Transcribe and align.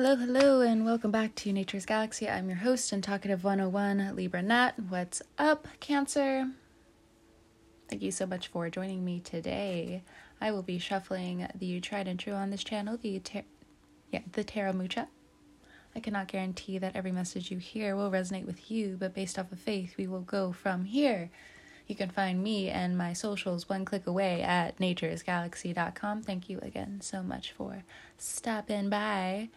Hello, 0.00 0.14
hello, 0.14 0.60
and 0.60 0.84
welcome 0.84 1.10
back 1.10 1.34
to 1.34 1.52
Nature's 1.52 1.84
Galaxy. 1.84 2.28
I'm 2.28 2.48
your 2.48 2.58
host 2.58 2.92
and 2.92 3.02
talkative 3.02 3.42
101, 3.42 4.14
Libra 4.14 4.42
Nat. 4.42 4.74
What's 4.88 5.22
up, 5.38 5.66
Cancer? 5.80 6.52
Thank 7.90 8.02
you 8.02 8.12
so 8.12 8.24
much 8.24 8.46
for 8.46 8.70
joining 8.70 9.04
me 9.04 9.18
today. 9.18 10.04
I 10.40 10.52
will 10.52 10.62
be 10.62 10.78
shuffling 10.78 11.48
the 11.52 11.80
tried 11.80 12.06
and 12.06 12.16
true 12.16 12.34
on 12.34 12.50
this 12.50 12.62
channel, 12.62 12.96
the 12.96 13.18
tar- 13.18 13.42
yeah, 14.12 14.20
the 14.30 14.44
Tarot 14.44 14.74
Mucha. 14.74 15.08
I 15.96 15.98
cannot 15.98 16.28
guarantee 16.28 16.78
that 16.78 16.94
every 16.94 17.10
message 17.10 17.50
you 17.50 17.58
hear 17.58 17.96
will 17.96 18.12
resonate 18.12 18.46
with 18.46 18.70
you, 18.70 18.96
but 19.00 19.14
based 19.14 19.36
off 19.36 19.50
of 19.50 19.58
faith, 19.58 19.96
we 19.98 20.06
will 20.06 20.20
go 20.20 20.52
from 20.52 20.84
here. 20.84 21.28
You 21.88 21.96
can 21.96 22.10
find 22.10 22.40
me 22.40 22.68
and 22.68 22.96
my 22.96 23.14
socials 23.14 23.68
one 23.68 23.84
click 23.84 24.06
away 24.06 24.42
at 24.42 24.78
naturesgalaxy.com. 24.78 26.22
Thank 26.22 26.48
you 26.48 26.60
again 26.60 27.00
so 27.00 27.20
much 27.20 27.50
for 27.50 27.82
stopping 28.16 28.88
by. 28.90 29.48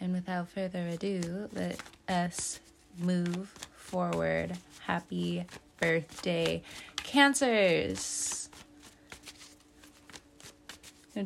And 0.00 0.12
without 0.12 0.48
further 0.48 0.86
ado, 0.88 1.48
let 1.52 1.80
us 2.08 2.60
move 2.98 3.48
forward. 3.74 4.56
Happy 4.80 5.44
birthday, 5.80 6.62
Cancers! 6.96 8.48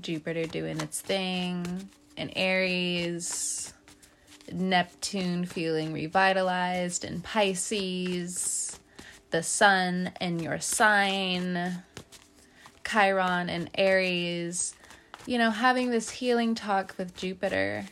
Jupiter 0.02 0.44
doing 0.44 0.80
its 0.80 1.00
thing, 1.00 1.88
and 2.16 2.30
Aries, 2.36 3.72
Neptune 4.52 5.46
feeling 5.46 5.92
revitalized, 5.92 7.04
and 7.04 7.24
Pisces, 7.24 8.78
the 9.30 9.42
Sun 9.42 10.12
in 10.20 10.40
your 10.40 10.60
sign, 10.60 11.82
Chiron 12.86 13.48
and 13.48 13.70
Aries. 13.76 14.74
You 15.26 15.38
know, 15.38 15.50
having 15.50 15.90
this 15.90 16.10
healing 16.10 16.54
talk 16.54 16.94
with 16.98 17.16
Jupiter 17.16 17.84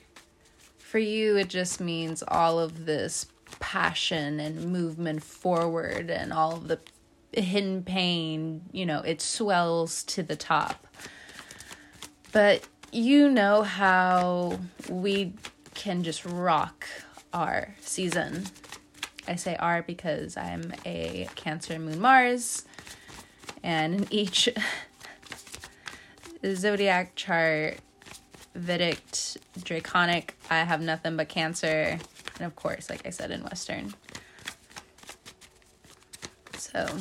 for 0.96 1.00
you, 1.00 1.36
it 1.36 1.50
just 1.50 1.78
means 1.78 2.24
all 2.26 2.58
of 2.58 2.86
this 2.86 3.26
passion 3.60 4.40
and 4.40 4.72
movement 4.72 5.22
forward 5.22 6.08
and 6.10 6.32
all 6.32 6.54
of 6.54 6.68
the 6.68 6.80
hidden 7.38 7.82
pain, 7.82 8.62
you 8.72 8.86
know, 8.86 9.00
it 9.00 9.20
swells 9.20 10.02
to 10.04 10.22
the 10.22 10.36
top. 10.36 10.86
But 12.32 12.66
you 12.92 13.28
know 13.28 13.60
how 13.60 14.58
we 14.88 15.34
can 15.74 16.02
just 16.02 16.24
rock 16.24 16.86
our 17.34 17.74
season. 17.82 18.46
I 19.28 19.36
say 19.36 19.54
our 19.56 19.82
because 19.82 20.38
I'm 20.38 20.72
a 20.86 21.28
Cancer 21.34 21.78
Moon 21.78 22.00
Mars, 22.00 22.64
and 23.62 23.96
in 23.96 24.06
each 24.10 24.48
zodiac 26.54 27.16
chart, 27.16 27.80
Vedic, 28.56 29.00
Draconic, 29.62 30.36
I 30.50 30.58
have 30.60 30.80
nothing 30.80 31.16
but 31.16 31.28
Cancer. 31.28 31.98
And 32.38 32.46
of 32.46 32.56
course, 32.56 32.90
like 32.90 33.06
I 33.06 33.10
said, 33.10 33.30
in 33.30 33.42
Western. 33.42 33.94
So 36.56 36.98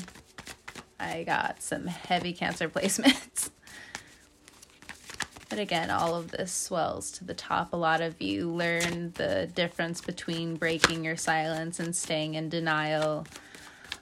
I 0.99 1.23
got 1.23 1.61
some 1.61 1.87
heavy 1.87 2.33
Cancer 2.33 2.69
placements. 2.69 3.49
but 5.49 5.59
again, 5.59 5.89
all 5.89 6.15
of 6.15 6.31
this 6.31 6.51
swells 6.51 7.11
to 7.11 7.23
the 7.23 7.33
top. 7.33 7.73
A 7.73 7.77
lot 7.77 8.01
of 8.01 8.21
you 8.21 8.49
learn 8.49 9.11
the 9.15 9.49
difference 9.53 10.01
between 10.01 10.55
breaking 10.55 11.03
your 11.03 11.17
silence 11.17 11.79
and 11.79 11.95
staying 11.95 12.35
in 12.35 12.49
denial 12.49 13.25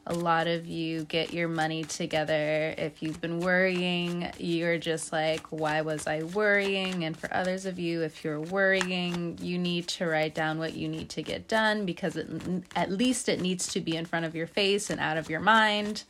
a 0.06 0.14
lot 0.14 0.48
of 0.48 0.66
you 0.66 1.06
get 1.06 1.34
your 1.34 1.48
money 1.48 1.84
together. 1.84 2.76
If 2.78 3.02
you've 3.02 3.22
been 3.22 3.40
worrying, 3.40 4.30
you're 4.38 4.78
just 4.78 5.14
like, 5.14 5.48
why 5.50 5.82
was 5.82 6.08
I 6.08 6.24
worrying? 6.24 7.06
And 7.06 7.16
for 7.18 7.34
others 7.34 7.66
of 7.66 7.80
you, 7.80 8.02
if 8.02 8.24
you're 8.24 8.42
worrying, 8.42 9.38
you 9.42 9.58
need 9.58 9.88
to 9.90 10.06
write 10.06 10.36
down 10.36 10.60
what 10.60 10.74
you 10.74 10.90
need 10.90 11.08
to 11.10 11.24
get 11.24 11.48
done 11.48 11.86
because 11.86 12.18
it, 12.18 12.30
at 12.76 12.92
least 12.92 13.30
it 13.30 13.40
needs 13.40 13.68
to 13.70 13.80
be 13.80 13.96
in 13.96 14.06
front 14.06 14.26
of 14.26 14.36
your 14.36 14.48
face 14.48 14.90
and 14.90 15.00
out 15.00 15.18
of 15.18 15.30
your 15.30 15.40
mind 15.40 16.04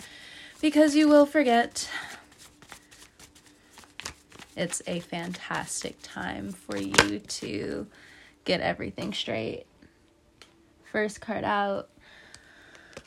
because 0.60 0.96
you 0.96 1.08
will 1.08 1.28
forget. 1.28 1.88
It's 4.56 4.82
a 4.88 5.02
fantastic 5.02 5.98
time 6.02 6.52
for 6.52 6.78
you 6.78 7.20
to 7.20 7.88
get 8.46 8.62
everything 8.62 9.14
straight. 9.14 9.66
First 10.92 11.22
card 11.22 11.44
out 11.44 11.90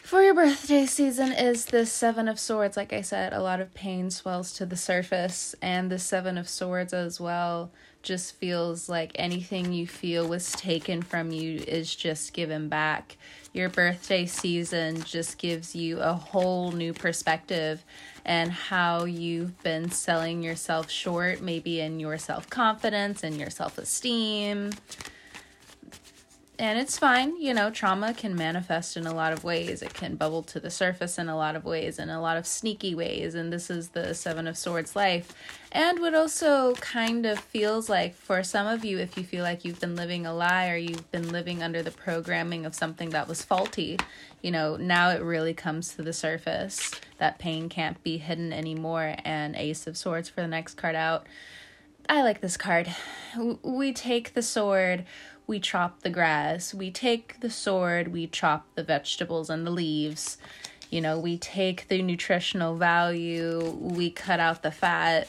for 0.07 0.23
your 0.23 0.35
birthday 0.35 0.87
season 0.87 1.33
is 1.33 1.67
the 1.67 1.85
Seven 1.85 2.29
of 2.29 2.39
Swords. 2.39 2.77
Like 2.77 2.93
I 2.93 3.01
said, 3.01 3.33
a 3.33 3.43
lot 3.43 3.61
of 3.61 3.75
pain 3.75 4.11
swells 4.11 4.53
to 4.55 4.67
the 4.67 4.77
surface, 4.77 5.55
and 5.61 5.91
the 5.91 5.99
Seven 5.99 6.39
of 6.39 6.49
Swords 6.49 6.93
as 6.93 7.21
well 7.21 7.73
just 8.03 8.37
feels 8.37 8.89
like 8.89 9.11
anything 9.17 9.73
you 9.73 9.87
feel 9.87 10.29
was 10.29 10.53
taken 10.53 11.03
from 11.03 11.33
you 11.33 11.57
is 11.67 11.95
just 11.95 12.33
given 12.33 12.69
back. 12.69 13.17
Your 13.53 13.69
birthday 13.69 14.27
season 14.27 15.03
just 15.03 15.39
gives 15.39 15.75
you 15.75 15.99
a 15.99 16.13
whole 16.13 16.71
new 16.71 16.93
perspective 16.93 17.85
and 18.25 18.53
how 18.53 19.07
you've 19.07 19.61
been 19.65 19.91
selling 19.91 20.43
yourself 20.43 20.89
short, 20.89 21.41
maybe 21.41 21.81
in 21.81 21.99
your 21.99 22.17
self 22.17 22.49
confidence 22.49 23.25
and 23.25 23.37
your 23.37 23.51
self 23.51 23.77
esteem 23.77 24.71
and 26.59 26.79
it's 26.79 26.99
fine 26.99 27.41
you 27.41 27.53
know 27.53 27.71
trauma 27.71 28.15
can 28.15 28.35
manifest 28.35 28.97
in 28.97 29.07
a 29.07 29.15
lot 29.15 29.33
of 29.33 29.45
ways. 29.45 29.83
It 29.83 29.95
can 29.95 30.17
bubble 30.17 30.43
to 30.45 30.61
the 30.61 30.71
surface 30.71 31.19
in 31.19 31.29
a 31.29 31.37
lot 31.37 31.57
of 31.57 31.65
ways 31.65 31.99
in 31.99 32.11
a 32.11 32.21
lot 32.21 32.37
of 32.37 32.47
sneaky 32.47 32.95
ways 32.95 33.35
and 33.35 33.53
this 33.53 33.71
is 33.71 33.91
the 33.91 34.15
seven 34.15 34.47
of 34.47 34.57
swords 34.57 34.97
life. 34.97 35.35
And 35.73 36.01
what 36.01 36.15
also 36.15 36.75
kind 36.75 37.27
of 37.27 37.39
feels 37.39 37.89
like 37.89 38.15
for 38.15 38.43
some 38.43 38.67
of 38.67 38.85
you 38.85 38.99
if 38.99 39.17
you 39.17 39.25
feel 39.25 39.43
like 39.43 39.65
you've 39.65 39.81
been 39.81 39.97
living 39.97 40.27
a 40.27 40.35
lie 40.35 40.71
or 40.71 40.77
you've 40.77 41.11
been 41.11 41.31
living 41.31 41.63
under 41.63 41.83
the 41.83 41.91
programming 41.91 42.65
of 42.65 42.75
something 42.75 43.11
that 43.11 43.29
was 43.29 43.43
faulty 43.43 43.99
you 44.43 44.51
know 44.51 44.77
now 44.77 45.11
it 45.11 45.23
really 45.23 45.55
comes 45.55 45.95
to 45.95 46.03
the 46.03 46.13
surface. 46.13 46.93
That 47.19 47.39
pain 47.39 47.69
can't 47.69 48.01
be 48.03 48.19
hidden 48.19 48.53
anymore. 48.53 49.17
And 49.25 49.57
ace 49.57 49.87
of 49.87 49.97
swords 49.97 50.29
for 50.29 50.41
the 50.41 50.49
next 50.49 50.75
card 50.75 50.95
out. 50.95 51.27
I 52.09 52.23
like 52.23 52.41
this 52.41 52.57
card. 52.57 52.95
We 53.63 53.93
take 53.93 54.35
the 54.35 54.43
sword, 54.43 55.05
we 55.47 55.61
chop 55.61 56.03
the 56.03 56.11
grass. 56.11 56.75
We 56.75 56.91
take 56.91 57.41
the 57.41 57.51
sword, 57.51 58.09
we 58.09 58.27
chop 58.27 58.67
the 58.75 58.83
vegetables 58.83 59.49
and 59.49 59.67
the 59.67 59.71
leaves. 59.71 60.39
You 60.91 61.01
know, 61.01 61.19
we 61.19 61.39
take 61.39 61.89
the 61.89 62.03
nutritional 62.03 62.77
value, 62.77 63.77
we 63.81 64.11
cut 64.11 64.41
out 64.41 64.63
the 64.63 64.71
fat. 64.71 65.29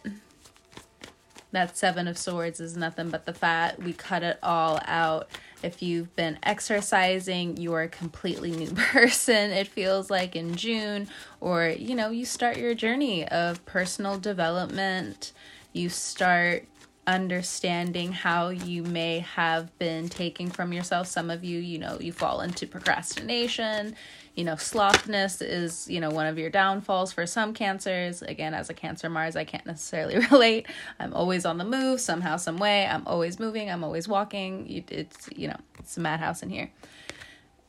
That 1.51 1.77
Seven 1.77 2.07
of 2.07 2.17
Swords 2.17 2.59
is 2.59 2.75
nothing 2.75 3.09
but 3.09 3.25
the 3.25 3.33
fat. 3.33 3.81
We 3.81 3.94
cut 3.94 4.22
it 4.22 4.38
all 4.44 4.79
out. 4.85 5.29
If 5.63 5.81
you've 5.81 6.16
been 6.16 6.38
exercising, 6.44 7.57
you 7.57 7.73
are 7.73 7.83
a 7.83 7.88
completely 7.88 8.51
new 8.51 8.72
person, 8.75 9.51
it 9.51 9.67
feels 9.67 10.11
like 10.11 10.35
in 10.35 10.56
June, 10.56 11.07
or 11.39 11.69
you 11.69 11.95
know, 11.95 12.11
you 12.11 12.25
start 12.25 12.57
your 12.57 12.75
journey 12.75 13.27
of 13.27 13.66
personal 13.66 14.19
development. 14.19 15.31
You 15.73 15.89
start 15.89 16.67
understanding 17.07 18.12
how 18.12 18.50
you 18.50 18.84
may 18.84 19.19
have 19.19 19.75
been 19.79 20.09
taking 20.09 20.51
from 20.51 20.73
yourself. 20.73 21.07
Some 21.07 21.29
of 21.29 21.44
you, 21.44 21.59
you 21.59 21.79
know, 21.79 21.97
you 22.00 22.12
fall 22.12 22.41
into 22.41 22.68
procrastination. 22.68 23.95
You 24.35 24.44
know, 24.44 24.56
slothness 24.56 25.41
is, 25.41 25.88
you 25.90 26.01
know, 26.01 26.12
one 26.12 26.28
of 26.28 26.38
your 26.38 26.50
downfalls 26.50 27.13
for 27.13 27.25
some 27.25 27.53
cancers. 27.53 28.22
Again, 28.22 28.53
as 28.53 28.69
a 28.69 28.73
Cancer 28.73 29.09
Mars, 29.09 29.35
I 29.35 29.45
can't 29.45 29.66
necessarily 29.66 30.18
relate. 30.31 30.68
I'm 31.00 31.13
always 31.13 31.45
on 31.45 31.57
the 31.57 31.63
move 31.63 32.01
somehow, 32.01 32.35
some 32.35 32.57
way. 32.57 32.85
I'm 32.85 33.07
always 33.07 33.39
moving. 33.39 33.72
I'm 33.72 33.84
always 33.84 34.07
walking. 34.07 34.84
It's, 34.89 35.29
you 35.35 35.47
know, 35.47 35.57
it's 35.79 35.95
a 35.95 36.01
madhouse 36.01 36.44
in 36.44 36.50
here. 36.50 36.69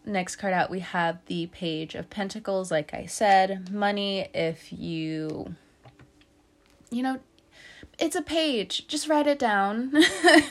Next 0.04 0.36
card 0.36 0.52
out, 0.52 0.68
we 0.68 0.80
have 0.80 1.18
the 1.26 1.46
Page 1.46 1.94
of 1.94 2.10
Pentacles. 2.10 2.70
Like 2.70 2.92
I 2.92 3.06
said, 3.06 3.70
money, 3.70 4.28
if 4.34 4.72
you, 4.72 5.54
you 6.90 7.02
know, 7.02 7.20
it's 7.98 8.16
a 8.16 8.22
page. 8.22 8.86
Just 8.86 9.08
write 9.08 9.26
it 9.26 9.38
down. 9.38 9.92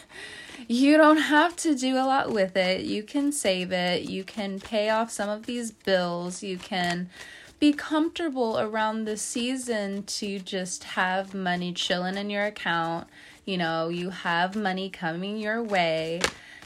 you 0.68 0.98
don't 0.98 1.18
have 1.18 1.56
to 1.58 1.76
do 1.76 1.96
a 1.96 2.06
lot 2.06 2.32
with 2.32 2.58
it. 2.58 2.82
You 2.82 3.04
can 3.04 3.32
save 3.32 3.72
it. 3.72 4.04
You 4.04 4.24
can 4.24 4.60
pay 4.60 4.90
off 4.90 5.12
some 5.12 5.30
of 5.30 5.46
these 5.46 5.72
bills. 5.72 6.44
You 6.44 6.58
can 6.58 7.10
be 7.60 7.74
comfortable 7.74 8.60
around 8.60 9.06
the 9.06 9.18
season 9.18 10.04
to 10.04 10.40
just 10.40 10.84
have 10.84 11.34
money 11.34 11.74
chilling 11.74 12.18
in 12.18 12.30
your 12.30 12.46
account. 12.46 13.08
You 13.46 13.58
know, 13.58 13.90
you 13.90 14.10
have 14.10 14.56
money 14.56 14.90
coming 14.90 15.38
your 15.38 15.64
way. 15.64 16.22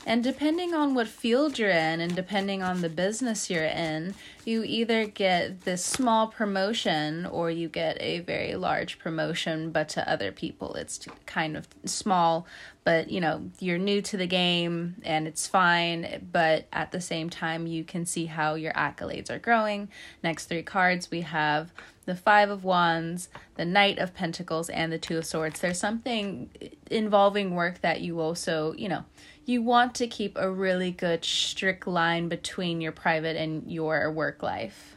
And 0.05 0.23
depending 0.23 0.73
on 0.73 0.95
what 0.95 1.07
field 1.07 1.59
you're 1.59 1.69
in 1.69 2.01
and 2.01 2.15
depending 2.15 2.63
on 2.63 2.81
the 2.81 2.89
business 2.89 3.49
you're 3.49 3.63
in, 3.63 4.15
you 4.45 4.63
either 4.63 5.05
get 5.05 5.61
this 5.61 5.85
small 5.85 6.27
promotion 6.27 7.27
or 7.27 7.51
you 7.51 7.69
get 7.69 7.97
a 8.01 8.21
very 8.21 8.55
large 8.55 8.97
promotion, 8.97 9.71
but 9.71 9.89
to 9.89 10.11
other 10.11 10.31
people 10.31 10.73
it's 10.73 11.05
kind 11.27 11.55
of 11.55 11.67
small, 11.85 12.47
but 12.83 13.11
you 13.11 13.21
know, 13.21 13.51
you're 13.59 13.77
new 13.77 14.01
to 14.01 14.17
the 14.17 14.25
game 14.25 14.95
and 15.03 15.27
it's 15.27 15.45
fine, 15.45 16.27
but 16.31 16.65
at 16.73 16.91
the 16.91 17.01
same 17.01 17.29
time, 17.29 17.67
you 17.67 17.83
can 17.83 18.05
see 18.05 18.25
how 18.25 18.55
your 18.55 18.73
accolades 18.73 19.29
are 19.29 19.39
growing. 19.39 19.87
Next 20.23 20.45
three 20.45 20.63
cards, 20.63 21.11
we 21.11 21.21
have 21.21 21.71
the 22.05 22.15
Five 22.15 22.49
of 22.49 22.63
Wands, 22.63 23.29
the 23.55 23.65
Knight 23.65 23.99
of 23.99 24.15
Pentacles, 24.15 24.69
and 24.69 24.91
the 24.91 24.97
Two 24.97 25.19
of 25.19 25.25
Swords. 25.25 25.59
There's 25.59 25.79
something 25.79 26.49
involving 26.89 27.53
work 27.53 27.81
that 27.81 28.01
you 28.01 28.19
also, 28.19 28.73
you 28.73 28.89
know, 28.89 29.05
you 29.45 29.61
want 29.61 29.95
to 29.95 30.07
keep 30.07 30.37
a 30.37 30.49
really 30.49 30.91
good 30.91 31.25
strict 31.25 31.87
line 31.87 32.29
between 32.29 32.81
your 32.81 32.91
private 32.91 33.35
and 33.35 33.71
your 33.71 34.11
work 34.11 34.43
life. 34.43 34.95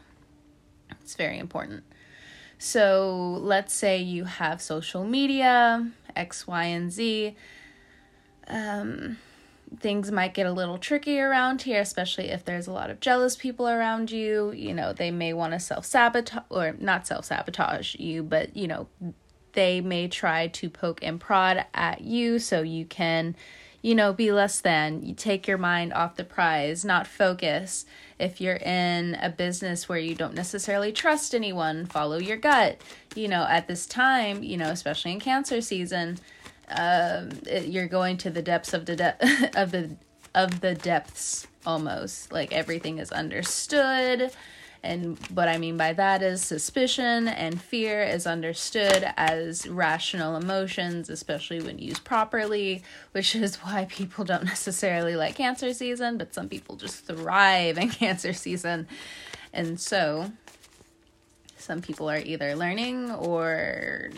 It's 1.00 1.14
very 1.14 1.38
important. 1.38 1.85
So 2.58 3.38
let's 3.43 3.75
say 3.75 3.99
you 3.99 4.25
have 4.25 4.62
social 4.62 5.05
media, 5.05 5.91
X, 6.14 6.46
Y, 6.46 6.64
and 6.64 6.91
Z. 6.93 7.37
Um, 8.46 9.19
things 9.81 10.11
might 10.12 10.35
get 10.35 10.47
a 10.47 10.52
little 10.52 10.79
tricky 10.79 11.19
around 11.19 11.62
here, 11.62 11.81
especially 11.81 12.29
if 12.31 12.44
there's 12.44 12.67
a 12.67 12.73
lot 12.73 12.90
of 12.90 13.00
jealous 13.00 13.37
people 13.37 13.69
around 13.69 14.11
you. 14.11 14.52
You 14.52 14.75
know, 14.75 14.93
they 14.93 15.11
may 15.11 15.32
want 15.32 15.52
to 15.52 15.61
self 15.61 15.85
sabotage, 15.85 16.44
or 16.50 16.75
not 16.79 17.06
self 17.06 17.25
sabotage 17.25 17.97
you, 17.97 18.23
but, 18.23 18.56
you 18.56 18.69
know, 18.69 18.88
they 19.52 19.81
may 19.81 20.08
try 20.08 20.49
to 20.49 20.70
poke 20.70 21.00
and 21.02 21.20
prod 21.20 21.64
at 21.75 22.00
you 22.00 22.38
so 22.38 22.62
you 22.62 22.85
can, 22.85 23.37
you 23.85 23.95
know, 23.95 24.15
be 24.15 24.33
less 24.33 24.63
than. 24.63 25.03
You 25.03 25.15
take 25.15 25.47
your 25.47 25.59
mind 25.59 25.93
off 25.93 26.17
the 26.17 26.25
prize, 26.25 26.87
not 26.87 27.07
focus. 27.07 27.85
If 28.19 28.41
you're 28.41 28.57
in 28.57 29.15
a 29.17 29.29
business 29.29 29.91
where 29.91 29.99
you 29.99 30.15
don't 30.15 30.33
necessarily 30.33 30.91
trust 30.91 31.35
anyone, 31.35 31.85
follow 31.85 32.17
your 32.17 32.39
gut. 32.39 32.79
You 33.15 33.29
know, 33.29 33.45
at 33.45 33.69
this 33.69 33.85
time, 33.85 34.43
you 34.43 34.57
know, 34.57 34.71
especially 34.71 35.13
in 35.13 35.21
cancer 35.21 35.61
season, 35.61 36.19
um, 36.71 37.33
it, 37.47 37.67
you're 37.67 37.87
going 37.87 38.17
to 38.19 38.31
the 38.31 38.41
depths 38.41 38.73
of 38.73 38.87
the 38.87 38.97
de- 38.97 39.51
of 39.55 39.71
the 39.71 39.95
of 40.35 40.63
the 40.63 40.75
depths 40.75 41.47
almost. 41.67 42.33
Like 42.33 42.55
everything 42.55 42.97
is 42.97 43.13
understood 43.13 44.31
and 44.85 45.19
what 45.29 45.49
I 45.49 45.57
mean 45.57 45.77
by 45.77 45.95
that 45.95 46.23
is 46.23 46.43
suspicion 46.43 47.27
and 47.27 47.61
fear 47.61 48.03
is 48.03 48.27
understood 48.27 49.11
as 49.17 49.67
rational 49.67 50.37
emotions, 50.37 51.09
especially 51.09 51.63
when 51.63 51.79
used 51.79 52.05
properly, 52.05 52.83
which 53.13 53.35
is 53.35 53.57
why 53.63 53.87
people 53.89 54.25
don't 54.25 54.45
necessarily 54.45 55.17
like 55.17 55.37
cancer 55.37 55.73
season, 55.73 56.19
but 56.19 56.35
some 56.35 56.49
people 56.49 56.77
just 56.77 57.07
thrive 57.07 57.79
in 57.79 57.89
cancer 58.05 58.33
season. 58.35 58.87
And 59.53 59.81
so 59.81 60.31
some 61.57 61.81
people 61.81 62.11
are 62.11 62.19
either 62.19 62.55
learning 62.55 63.11
or 63.11 64.11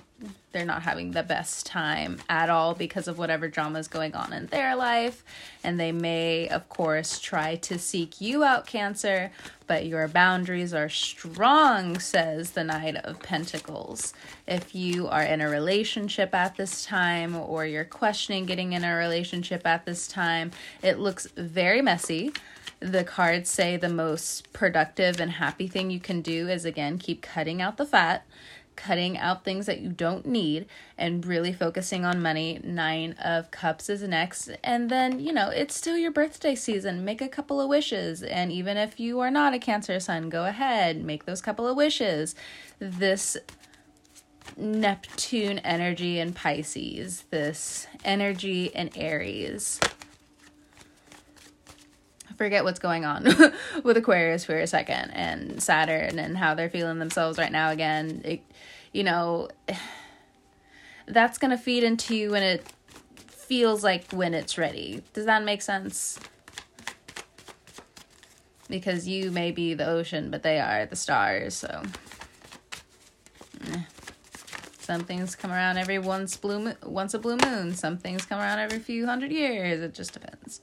they're 0.52 0.64
not 0.64 0.82
having 0.82 1.10
the 1.10 1.22
best 1.22 1.66
time 1.66 2.18
at 2.28 2.48
all 2.48 2.74
because 2.74 3.08
of 3.08 3.18
whatever 3.18 3.48
drama 3.48 3.78
is 3.78 3.88
going 3.88 4.14
on 4.14 4.32
in 4.32 4.46
their 4.46 4.74
life. 4.74 5.22
And 5.62 5.78
they 5.78 5.92
may, 5.92 6.48
of 6.48 6.68
course, 6.68 7.18
try 7.18 7.56
to 7.56 7.78
seek 7.78 8.20
you 8.20 8.42
out, 8.42 8.66
Cancer, 8.66 9.30
but 9.66 9.84
your 9.84 10.08
boundaries 10.08 10.72
are 10.72 10.88
strong, 10.88 11.98
says 11.98 12.52
the 12.52 12.64
Knight 12.64 12.96
of 12.96 13.20
Pentacles. 13.20 14.14
If 14.46 14.74
you 14.74 15.08
are 15.08 15.22
in 15.22 15.40
a 15.40 15.50
relationship 15.50 16.34
at 16.34 16.56
this 16.56 16.86
time 16.86 17.36
or 17.36 17.66
you're 17.66 17.84
questioning 17.84 18.46
getting 18.46 18.72
in 18.72 18.84
a 18.84 18.96
relationship 18.96 19.66
at 19.66 19.84
this 19.84 20.08
time, 20.08 20.52
it 20.82 20.98
looks 20.98 21.26
very 21.36 21.82
messy 21.82 22.32
the 22.80 23.04
cards 23.04 23.48
say 23.48 23.76
the 23.76 23.88
most 23.88 24.52
productive 24.52 25.18
and 25.18 25.32
happy 25.32 25.66
thing 25.66 25.90
you 25.90 26.00
can 26.00 26.20
do 26.20 26.48
is 26.48 26.64
again 26.64 26.98
keep 26.98 27.22
cutting 27.22 27.62
out 27.62 27.78
the 27.78 27.86
fat 27.86 28.26
cutting 28.76 29.18
out 29.18 29.44
things 29.44 29.66
that 29.66 29.80
you 29.80 29.88
don't 29.88 30.26
need 30.26 30.66
and 30.96 31.24
really 31.26 31.52
focusing 31.52 32.04
on 32.04 32.22
money. 32.22 32.60
Nine 32.62 33.14
of 33.22 33.50
Cups 33.50 33.88
is 33.88 34.02
next. 34.02 34.50
And 34.62 34.90
then, 34.90 35.18
you 35.18 35.32
know, 35.32 35.48
it's 35.48 35.74
still 35.74 35.96
your 35.96 36.10
birthday 36.10 36.54
season. 36.54 37.04
Make 37.04 37.20
a 37.20 37.28
couple 37.28 37.60
of 37.60 37.68
wishes. 37.68 38.22
And 38.22 38.52
even 38.52 38.76
if 38.76 39.00
you 39.00 39.20
are 39.20 39.30
not 39.30 39.54
a 39.54 39.58
Cancer 39.58 39.98
Sun, 39.98 40.28
go 40.28 40.44
ahead, 40.44 41.02
make 41.02 41.24
those 41.24 41.42
couple 41.42 41.66
of 41.66 41.76
wishes. 41.76 42.34
This 42.78 43.36
Neptune 44.56 45.58
energy 45.60 46.18
in 46.18 46.32
Pisces, 46.32 47.24
this 47.30 47.86
energy 48.04 48.66
in 48.66 48.90
Aries 48.94 49.80
I 52.36 52.38
forget 52.38 52.64
what's 52.64 52.78
going 52.78 53.06
on 53.06 53.24
with 53.82 53.96
Aquarius 53.96 54.44
for 54.44 54.58
a 54.58 54.66
second 54.66 55.10
and 55.12 55.62
Saturn 55.62 56.18
and 56.18 56.36
how 56.36 56.54
they're 56.54 56.68
feeling 56.68 56.98
themselves 56.98 57.38
right 57.38 57.50
now 57.50 57.70
again. 57.70 58.20
It, 58.26 58.42
you 58.96 59.04
know, 59.04 59.48
that's 61.06 61.38
going 61.38 61.50
to 61.50 61.58
feed 61.58 61.84
into 61.84 62.16
you 62.16 62.30
when 62.30 62.42
it 62.42 62.66
feels 63.28 63.84
like 63.84 64.10
when 64.10 64.32
it's 64.32 64.56
ready. 64.56 65.02
Does 65.12 65.26
that 65.26 65.44
make 65.44 65.60
sense? 65.60 66.18
Because 68.68 69.06
you 69.06 69.30
may 69.30 69.52
be 69.52 69.74
the 69.74 69.86
ocean, 69.86 70.30
but 70.30 70.42
they 70.42 70.58
are 70.58 70.86
the 70.86 70.96
stars, 70.96 71.54
so. 71.54 71.82
Some 74.80 75.02
things 75.02 75.36
come 75.36 75.52
around 75.52 75.78
every 75.78 75.98
once 75.98 76.36
blue 76.36 76.60
mo- 76.60 76.76
once 76.84 77.12
a 77.12 77.18
blue 77.18 77.36
moon. 77.44 77.74
Some 77.74 77.98
things 77.98 78.24
come 78.24 78.40
around 78.40 78.60
every 78.60 78.78
few 78.78 79.04
hundred 79.04 79.30
years. 79.30 79.80
It 79.80 79.94
just 79.94 80.12
depends. 80.12 80.60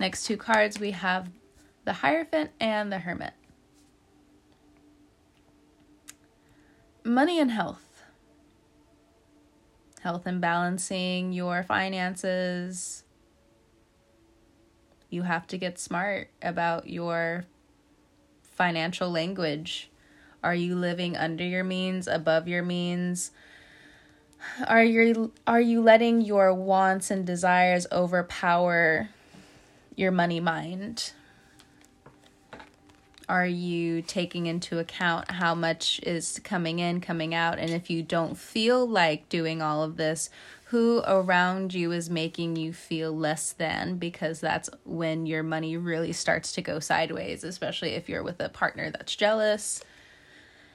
Next 0.00 0.24
two 0.24 0.36
cards, 0.36 0.78
we 0.78 0.92
have 0.92 1.28
the 1.84 1.92
Hierophant 1.92 2.50
and 2.60 2.92
the 2.92 3.00
Hermit. 3.00 3.32
Money 7.06 7.38
and 7.38 7.52
health. 7.52 8.02
Health 10.00 10.26
and 10.26 10.40
balancing 10.40 11.32
your 11.32 11.62
finances. 11.62 13.04
You 15.08 15.22
have 15.22 15.46
to 15.46 15.56
get 15.56 15.78
smart 15.78 16.30
about 16.42 16.88
your 16.88 17.44
financial 18.42 19.08
language. 19.08 19.88
Are 20.42 20.54
you 20.56 20.74
living 20.74 21.16
under 21.16 21.44
your 21.44 21.62
means, 21.62 22.08
above 22.08 22.48
your 22.48 22.64
means? 22.64 23.30
Are 24.66 24.82
you 24.82 25.32
are 25.46 25.60
you 25.60 25.80
letting 25.80 26.22
your 26.22 26.52
wants 26.52 27.12
and 27.12 27.24
desires 27.24 27.86
overpower 27.92 29.10
your 29.94 30.10
money 30.10 30.40
mind? 30.40 31.12
Are 33.28 33.46
you 33.46 34.02
taking 34.02 34.46
into 34.46 34.78
account 34.78 35.32
how 35.32 35.54
much 35.54 36.00
is 36.04 36.40
coming 36.44 36.78
in, 36.78 37.00
coming 37.00 37.34
out? 37.34 37.58
And 37.58 37.70
if 37.70 37.90
you 37.90 38.02
don't 38.02 38.38
feel 38.38 38.88
like 38.88 39.28
doing 39.28 39.60
all 39.60 39.82
of 39.82 39.96
this, 39.96 40.30
who 40.66 41.02
around 41.06 41.74
you 41.74 41.90
is 41.90 42.08
making 42.08 42.56
you 42.56 42.72
feel 42.72 43.16
less 43.16 43.52
than? 43.52 43.98
Because 43.98 44.40
that's 44.40 44.70
when 44.84 45.26
your 45.26 45.42
money 45.42 45.76
really 45.76 46.12
starts 46.12 46.52
to 46.52 46.62
go 46.62 46.78
sideways, 46.78 47.42
especially 47.42 47.90
if 47.90 48.08
you're 48.08 48.22
with 48.22 48.40
a 48.40 48.48
partner 48.48 48.90
that's 48.90 49.16
jealous. 49.16 49.82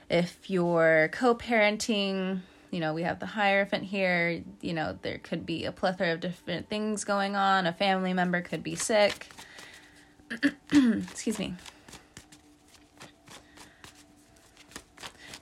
If 0.10 0.50
you're 0.50 1.10
co 1.14 1.36
parenting, 1.36 2.42
you 2.70 2.82
know, 2.82 2.94
we 2.94 3.04
have 3.04 3.20
the 3.20 3.26
Hierophant 3.28 3.84
here. 3.84 4.44
You 4.60 4.74
know, 4.74 4.98
there 5.02 5.20
could 5.20 5.46
be 5.46 5.64
a 5.64 5.72
plethora 5.72 6.14
of 6.14 6.20
different 6.20 6.68
things 6.68 7.06
going 7.06 7.38
on. 7.38 7.66
A 7.66 7.74
family 7.74 8.14
member 8.14 8.42
could 8.42 8.64
be 8.64 8.76
sick. 8.76 9.28
Excuse 10.72 11.40
me. 11.40 11.56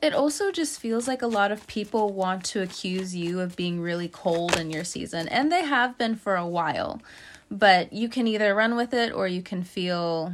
It 0.02 0.14
also 0.14 0.52
just 0.52 0.80
feels 0.80 1.08
like 1.08 1.22
a 1.22 1.28
lot 1.28 1.52
of 1.52 1.68
people 1.68 2.14
want 2.14 2.46
to 2.46 2.62
accuse 2.62 3.16
you 3.16 3.42
of 3.42 3.58
being 3.58 3.82
really 3.82 4.08
cold 4.08 4.58
in 4.58 4.72
your 4.72 4.86
season, 4.86 5.28
and 5.28 5.52
they 5.52 5.66
have 5.66 5.98
been 5.98 6.16
for 6.16 6.36
a 6.36 6.48
while. 6.48 7.02
But 7.52 7.92
you 7.92 8.08
can 8.08 8.28
either 8.28 8.56
run 8.56 8.76
with 8.76 8.94
it 8.94 9.12
or 9.12 9.28
you 9.28 9.42
can 9.42 9.64
feel 9.64 10.34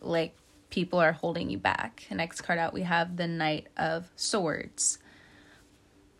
like 0.00 0.34
people 0.70 0.98
are 0.98 1.12
holding 1.12 1.50
you 1.50 1.58
back. 1.58 2.06
Next 2.10 2.40
card 2.40 2.58
out, 2.58 2.72
we 2.72 2.82
have 2.82 3.16
the 3.16 3.26
Knight 3.26 3.66
of 3.76 4.08
Swords. 4.16 4.98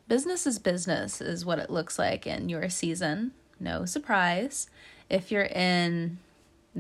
Business 0.06 0.46
is 0.46 0.58
business, 0.58 1.20
is 1.20 1.44
what 1.44 1.58
it 1.58 1.70
looks 1.70 1.98
like 1.98 2.26
in 2.26 2.48
your 2.48 2.68
season. 2.68 3.32
No 3.60 3.84
surprise. 3.84 4.68
If 5.08 5.30
you're 5.30 5.44
in 5.44 6.18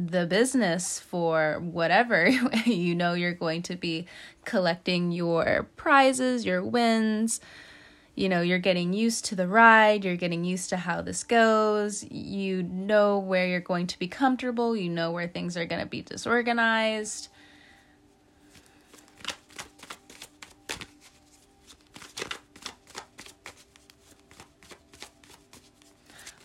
the 0.06 0.26
business 0.26 1.00
for 1.00 1.58
whatever, 1.60 2.28
you 2.66 2.94
know 2.94 3.14
you're 3.14 3.34
going 3.34 3.62
to 3.62 3.76
be 3.76 4.06
collecting 4.44 5.10
your 5.10 5.68
prizes, 5.76 6.46
your 6.46 6.62
wins. 6.64 7.40
You 8.14 8.28
know, 8.28 8.40
you're 8.40 8.58
getting 8.58 8.92
used 8.92 9.26
to 9.26 9.36
the 9.36 9.46
ride, 9.46 10.04
you're 10.04 10.16
getting 10.16 10.44
used 10.44 10.70
to 10.70 10.76
how 10.76 11.02
this 11.02 11.22
goes. 11.22 12.04
You 12.10 12.64
know 12.64 13.18
where 13.18 13.46
you're 13.46 13.60
going 13.60 13.86
to 13.88 13.98
be 13.98 14.08
comfortable, 14.08 14.76
you 14.76 14.88
know 14.88 15.12
where 15.12 15.28
things 15.28 15.56
are 15.56 15.64
going 15.64 15.82
to 15.82 15.86
be 15.86 16.02
disorganized. 16.02 17.28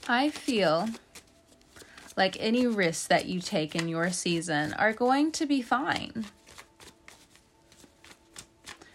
I 0.07 0.29
feel 0.29 0.89
like 2.15 2.37
any 2.39 2.67
risks 2.67 3.07
that 3.07 3.25
you 3.25 3.39
take 3.39 3.75
in 3.75 3.87
your 3.87 4.11
season 4.11 4.73
are 4.73 4.93
going 4.93 5.31
to 5.33 5.45
be 5.45 5.61
fine. 5.61 6.25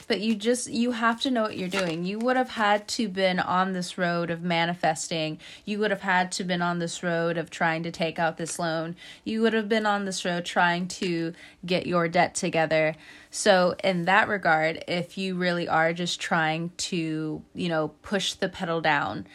But 0.07 0.21
you 0.23 0.37
just 0.37 0.71
you 0.71 0.93
have 0.93 1.21
to 1.21 1.31
know 1.31 1.43
what 1.43 1.59
you're 1.59 1.69
doing. 1.69 2.07
You 2.07 2.19
would 2.21 2.39
have 2.39 2.49
had 2.49 2.89
to 2.89 3.09
been 3.09 3.39
on 3.39 3.75
this 3.75 3.99
road 3.99 4.31
of 4.31 4.43
manifesting. 4.43 5.39
You 5.67 5.79
would 5.81 5.91
have 5.91 6.01
had 6.01 6.33
to 6.33 6.45
been 6.45 6.63
on 6.63 6.79
this 6.79 7.03
road 7.03 7.37
of 7.37 7.51
trying 7.51 7.83
to 7.83 7.91
take 7.91 8.19
out 8.19 8.39
this 8.39 8.59
loan. 8.59 8.97
You 9.23 9.43
would 9.43 9.53
have 9.53 9.69
been 9.69 9.85
on 9.85 10.07
this 10.07 10.25
road 10.25 10.47
trying 10.47 10.89
to 10.89 11.35
get 11.67 11.87
your 11.87 12.09
debt 12.09 12.35
together. 12.35 12.97
So 13.31 13.75
in 13.85 14.07
that 14.07 14.29
regard 14.29 14.83
if 14.89 15.19
you 15.19 15.35
really 15.35 15.69
are 15.69 15.93
just 15.93 16.19
trying 16.19 16.73
to 16.79 17.43
you 17.55 17.69
know 17.69 17.89
push 18.01 18.33
the 18.33 18.49
pedal 18.49 18.81
down 18.81 19.27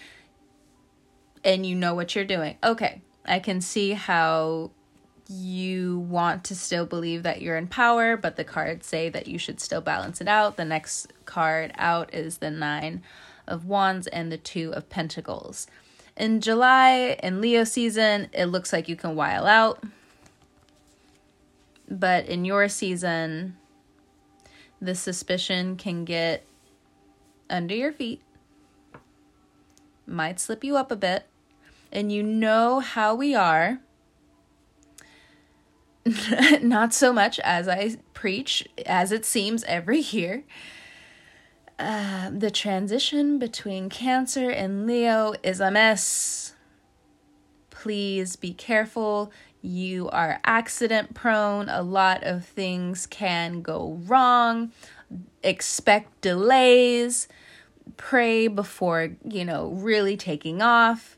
and 1.43 1.65
you 1.65 1.75
know 1.75 1.93
what 1.93 2.15
you're 2.15 2.25
doing 2.25 2.57
okay 2.63 3.01
I 3.25 3.39
can 3.39 3.61
see 3.61 3.91
how 3.91 4.71
you 5.29 5.99
want 5.99 6.43
to 6.45 6.55
still 6.55 6.85
believe 6.85 7.23
that 7.23 7.41
you're 7.41 7.57
in 7.57 7.67
power, 7.67 8.17
but 8.17 8.35
the 8.35 8.43
cards 8.43 8.85
say 8.85 9.09
that 9.09 9.27
you 9.27 9.37
should 9.37 9.59
still 9.59 9.81
balance 9.81 10.19
it 10.19 10.27
out. 10.27 10.57
The 10.57 10.65
next 10.65 11.13
card 11.25 11.71
out 11.77 12.13
is 12.13 12.37
the 12.37 12.51
Nine 12.51 13.01
of 13.47 13.65
Wands 13.65 14.07
and 14.07 14.31
the 14.31 14.37
Two 14.37 14.73
of 14.73 14.89
Pentacles. 14.89 15.67
In 16.15 16.41
July, 16.41 17.17
in 17.23 17.41
Leo 17.41 17.63
season, 17.63 18.29
it 18.33 18.45
looks 18.45 18.71
like 18.71 18.87
you 18.87 18.95
can 18.95 19.15
while 19.15 19.47
out. 19.47 19.83
But 21.89 22.27
in 22.27 22.45
your 22.45 22.67
season, 22.69 23.57
the 24.81 24.95
suspicion 24.95 25.75
can 25.75 26.05
get 26.05 26.45
under 27.49 27.73
your 27.73 27.91
feet, 27.91 28.21
might 30.05 30.39
slip 30.39 30.63
you 30.63 30.75
up 30.75 30.91
a 30.91 30.95
bit, 30.95 31.25
and 31.93 32.11
you 32.11 32.23
know 32.23 32.79
how 32.81 33.15
we 33.15 33.33
are. 33.33 33.79
Not 36.61 36.93
so 36.93 37.13
much 37.13 37.39
as 37.39 37.69
I 37.69 37.95
preach, 38.13 38.67
as 38.85 39.13
it 39.13 39.23
seems 39.23 39.63
every 39.65 39.99
year. 39.99 40.43
Uh, 41.79 42.29
the 42.31 42.51
transition 42.51 43.39
between 43.39 43.89
Cancer 43.89 44.49
and 44.49 44.85
Leo 44.85 45.33
is 45.43 45.59
a 45.59 45.71
mess. 45.71 46.53
Please 47.69 48.35
be 48.35 48.53
careful. 48.53 49.31
You 49.61 50.09
are 50.09 50.41
accident 50.43 51.13
prone. 51.13 51.69
A 51.69 51.81
lot 51.81 52.23
of 52.23 52.45
things 52.45 53.05
can 53.05 53.61
go 53.61 53.99
wrong. 54.05 54.71
Expect 55.41 56.21
delays. 56.21 57.27
Pray 57.97 58.47
before, 58.47 59.09
you 59.23 59.45
know, 59.45 59.69
really 59.69 60.17
taking 60.17 60.61
off. 60.61 61.17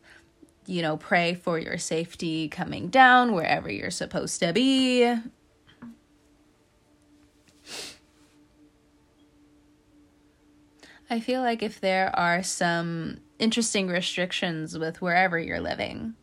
You 0.67 0.81
know, 0.81 0.98
pray 0.98 1.36
for 1.36 1.60
your 1.60 1.77
safety 1.77 2.50
coming 2.50 2.89
down 2.89 3.34
wherever 3.34 3.72
you're 3.72 3.91
supposed 3.91 4.39
to 4.41 4.51
be. 4.53 5.15
I 11.10 11.19
feel 11.19 11.41
like 11.41 11.62
if 11.62 11.79
there 11.79 12.13
are 12.17 12.41
some 12.41 13.19
interesting 13.38 13.88
restrictions 13.88 14.77
with 14.77 15.01
wherever 15.01 15.38
you're 15.38 15.60
living, 15.60 16.15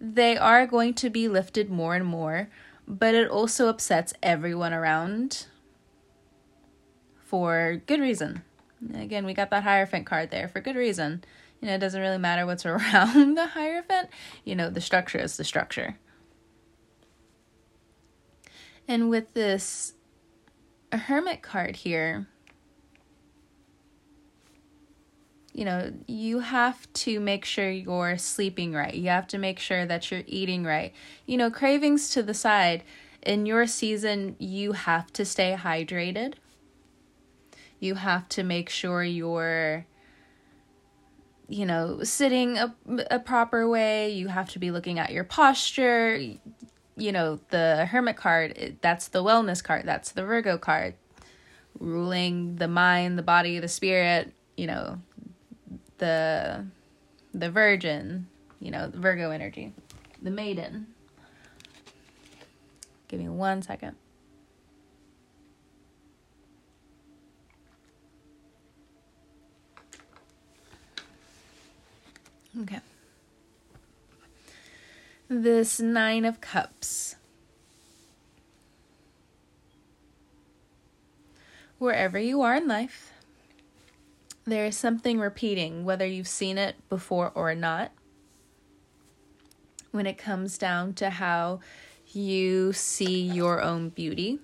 they 0.00 0.36
are 0.38 0.66
going 0.66 0.94
to 0.94 1.10
be 1.10 1.28
lifted 1.28 1.70
more 1.70 1.94
and 1.94 2.06
more, 2.06 2.48
but 2.88 3.14
it 3.14 3.28
also 3.28 3.68
upsets 3.68 4.14
everyone 4.22 4.72
around 4.72 5.46
for 7.24 7.82
good 7.86 8.00
reason. 8.00 8.42
Again, 8.94 9.24
we 9.24 9.34
got 9.34 9.50
that 9.50 9.62
Hierophant 9.62 10.06
card 10.06 10.30
there 10.30 10.48
for 10.48 10.60
good 10.60 10.76
reason. 10.76 11.24
You 11.60 11.68
know, 11.68 11.74
it 11.74 11.78
doesn't 11.78 12.00
really 12.00 12.18
matter 12.18 12.46
what's 12.46 12.66
around 12.66 13.36
the 13.36 13.46
Hierophant, 13.46 14.10
you 14.44 14.54
know, 14.54 14.70
the 14.70 14.80
structure 14.80 15.18
is 15.18 15.36
the 15.36 15.44
structure. 15.44 15.98
And 18.88 19.10
with 19.10 19.34
this 19.34 19.94
a 20.92 20.98
Hermit 20.98 21.42
card 21.42 21.76
here, 21.76 22.28
you 25.52 25.64
know, 25.64 25.90
you 26.06 26.40
have 26.40 26.92
to 26.92 27.18
make 27.18 27.44
sure 27.44 27.70
you're 27.70 28.18
sleeping 28.18 28.74
right. 28.74 28.94
You 28.94 29.08
have 29.08 29.26
to 29.28 29.38
make 29.38 29.58
sure 29.58 29.86
that 29.86 30.10
you're 30.10 30.22
eating 30.26 30.64
right. 30.64 30.92
You 31.24 31.38
know, 31.38 31.50
cravings 31.50 32.10
to 32.10 32.22
the 32.22 32.34
side. 32.34 32.84
In 33.22 33.46
your 33.46 33.66
season, 33.66 34.36
you 34.38 34.72
have 34.72 35.12
to 35.14 35.24
stay 35.24 35.56
hydrated. 35.58 36.34
You 37.80 37.94
have 37.94 38.28
to 38.30 38.42
make 38.42 38.68
sure 38.68 39.02
you're 39.02 39.86
you 41.48 41.64
know, 41.64 42.02
sitting 42.02 42.58
a, 42.58 42.74
a 43.10 43.18
proper 43.18 43.68
way. 43.68 44.10
You 44.10 44.28
have 44.28 44.50
to 44.50 44.58
be 44.58 44.70
looking 44.70 44.98
at 44.98 45.12
your 45.12 45.24
posture. 45.24 46.16
You 46.96 47.12
know, 47.12 47.40
the 47.50 47.86
Hermit 47.86 48.16
card, 48.16 48.78
that's 48.80 49.08
the 49.08 49.22
wellness 49.22 49.62
card. 49.62 49.84
That's 49.86 50.12
the 50.12 50.24
Virgo 50.24 50.58
card. 50.58 50.94
Ruling 51.78 52.56
the 52.56 52.68
mind, 52.68 53.18
the 53.18 53.22
body, 53.22 53.58
the 53.60 53.68
spirit, 53.68 54.32
you 54.56 54.66
know, 54.66 54.98
the 55.98 56.64
the 57.34 57.50
virgin, 57.50 58.28
you 58.60 58.70
know, 58.70 58.90
Virgo 58.94 59.30
energy, 59.30 59.74
the 60.22 60.30
maiden. 60.30 60.86
Give 63.08 63.20
me 63.20 63.28
one 63.28 63.60
second. 63.60 63.96
Okay. 72.62 72.80
This 75.28 75.78
Nine 75.78 76.24
of 76.24 76.40
Cups. 76.40 77.16
Wherever 81.78 82.18
you 82.18 82.40
are 82.40 82.54
in 82.54 82.66
life, 82.66 83.12
there 84.46 84.64
is 84.64 84.76
something 84.76 85.18
repeating, 85.18 85.84
whether 85.84 86.06
you've 86.06 86.28
seen 86.28 86.56
it 86.56 86.76
before 86.88 87.30
or 87.34 87.54
not, 87.54 87.92
when 89.90 90.06
it 90.06 90.16
comes 90.16 90.56
down 90.56 90.94
to 90.94 91.10
how 91.10 91.60
you 92.06 92.72
see 92.72 93.20
your 93.20 93.60
own 93.60 93.90
beauty 93.90 94.38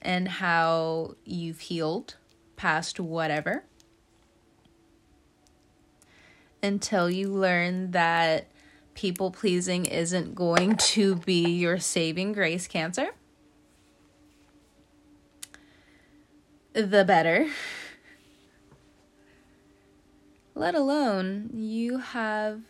and 0.00 0.28
how 0.28 1.16
you've 1.24 1.60
healed 1.60 2.16
past 2.56 2.98
whatever 2.98 3.64
until 6.62 7.10
you 7.10 7.28
learn 7.28 7.92
that 7.92 8.48
people 8.94 9.30
pleasing 9.30 9.84
isn't 9.84 10.34
going 10.34 10.76
to 10.76 11.16
be 11.16 11.48
your 11.48 11.78
saving 11.78 12.32
grace, 12.32 12.66
Cancer. 12.66 13.08
The 16.72 17.04
better 17.04 17.48
let 20.56 20.74
alone 20.74 21.50
you 21.52 21.98
have 21.98 22.62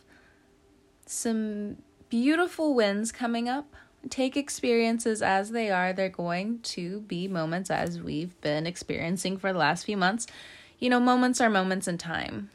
some 1.06 1.76
beautiful 2.10 2.74
wins 2.74 3.12
coming 3.12 3.48
up. 3.48 3.74
Take 4.10 4.36
experiences 4.36 5.22
as 5.22 5.50
they 5.50 5.70
are. 5.70 5.92
They're 5.92 6.08
going 6.08 6.58
to 6.60 7.00
be 7.02 7.28
moments 7.28 7.70
as 7.70 8.00
we've 8.00 8.38
been 8.40 8.66
experiencing 8.66 9.38
for 9.38 9.52
the 9.52 9.58
last 9.58 9.84
few 9.84 9.96
months. 9.96 10.26
You 10.78 10.90
know, 10.90 11.00
moments 11.00 11.40
are 11.40 11.48
moments 11.48 11.88
in 11.88 11.96
time. 11.96 12.50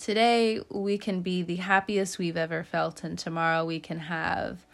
Today, 0.00 0.62
we 0.70 0.96
can 0.96 1.20
be 1.20 1.42
the 1.42 1.56
happiest 1.56 2.18
we've 2.18 2.38
ever 2.38 2.64
felt, 2.64 3.04
and 3.04 3.18
tomorrow, 3.18 3.66
we 3.66 3.78
can 3.80 3.98
have 3.98 4.64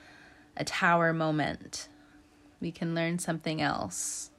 a 0.56 0.62
tower 0.62 1.12
moment. 1.12 1.88
We 2.60 2.70
can 2.70 2.94
learn 2.94 3.18
something 3.18 3.60
else. 3.60 4.30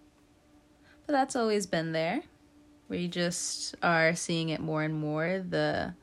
But 1.06 1.12
that's 1.12 1.36
always 1.36 1.66
been 1.66 1.92
there. 1.92 2.22
We 2.88 3.10
just 3.10 3.76
are 3.84 4.16
seeing 4.16 4.48
it 4.48 4.62
more 4.62 4.82
and 4.82 4.94
more 4.94 5.44
the 5.46 5.94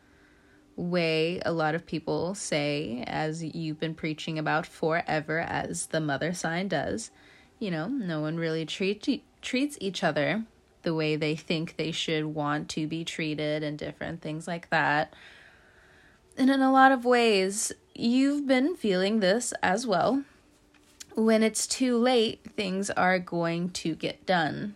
way 0.77 1.41
a 1.47 1.53
lot 1.53 1.75
of 1.75 1.87
people 1.87 2.35
say, 2.35 3.05
as 3.07 3.43
you've 3.43 3.81
been 3.81 3.95
preaching 3.95 4.39
about 4.39 4.67
forever, 4.67 5.41
as 5.41 5.87
the 5.87 6.01
mother 6.01 6.35
sign 6.35 6.69
does. 6.69 7.11
You 7.59 7.71
know, 7.71 7.89
no 7.89 8.21
one 8.21 8.37
really 8.37 8.67
treat, 8.67 9.25
treats 9.41 9.79
each 9.81 10.05
other 10.05 10.45
the 10.85 10.95
way 10.95 11.17
they 11.17 11.35
think 11.35 11.77
they 11.77 11.91
should 11.91 12.27
want 12.27 12.69
to 12.71 12.87
be 12.87 13.05
treated 13.05 13.63
and 13.63 13.79
different 13.79 14.23
things 14.23 14.47
like 14.47 14.71
that. 14.71 15.13
And 16.37 16.51
in 16.51 16.61
a 16.61 16.73
lot 16.73 16.93
of 16.93 17.05
ways, 17.05 17.73
you've 17.95 18.47
been 18.47 18.77
feeling 18.77 19.21
this 19.21 19.53
as 19.63 19.87
well. 19.87 20.25
When 21.15 21.43
it's 21.43 21.67
too 21.67 21.97
late, 21.97 22.41
things 22.57 22.91
are 22.91 23.19
going 23.19 23.71
to 23.71 23.95
get 23.95 24.27
done. 24.27 24.75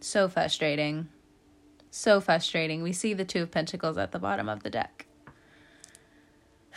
So 0.00 0.28
frustrating. 0.28 1.08
So 1.90 2.20
frustrating. 2.20 2.82
We 2.82 2.92
see 2.92 3.14
the 3.14 3.24
Two 3.24 3.42
of 3.42 3.50
Pentacles 3.50 3.96
at 3.96 4.12
the 4.12 4.18
bottom 4.18 4.48
of 4.48 4.62
the 4.62 4.70
deck. 4.70 5.06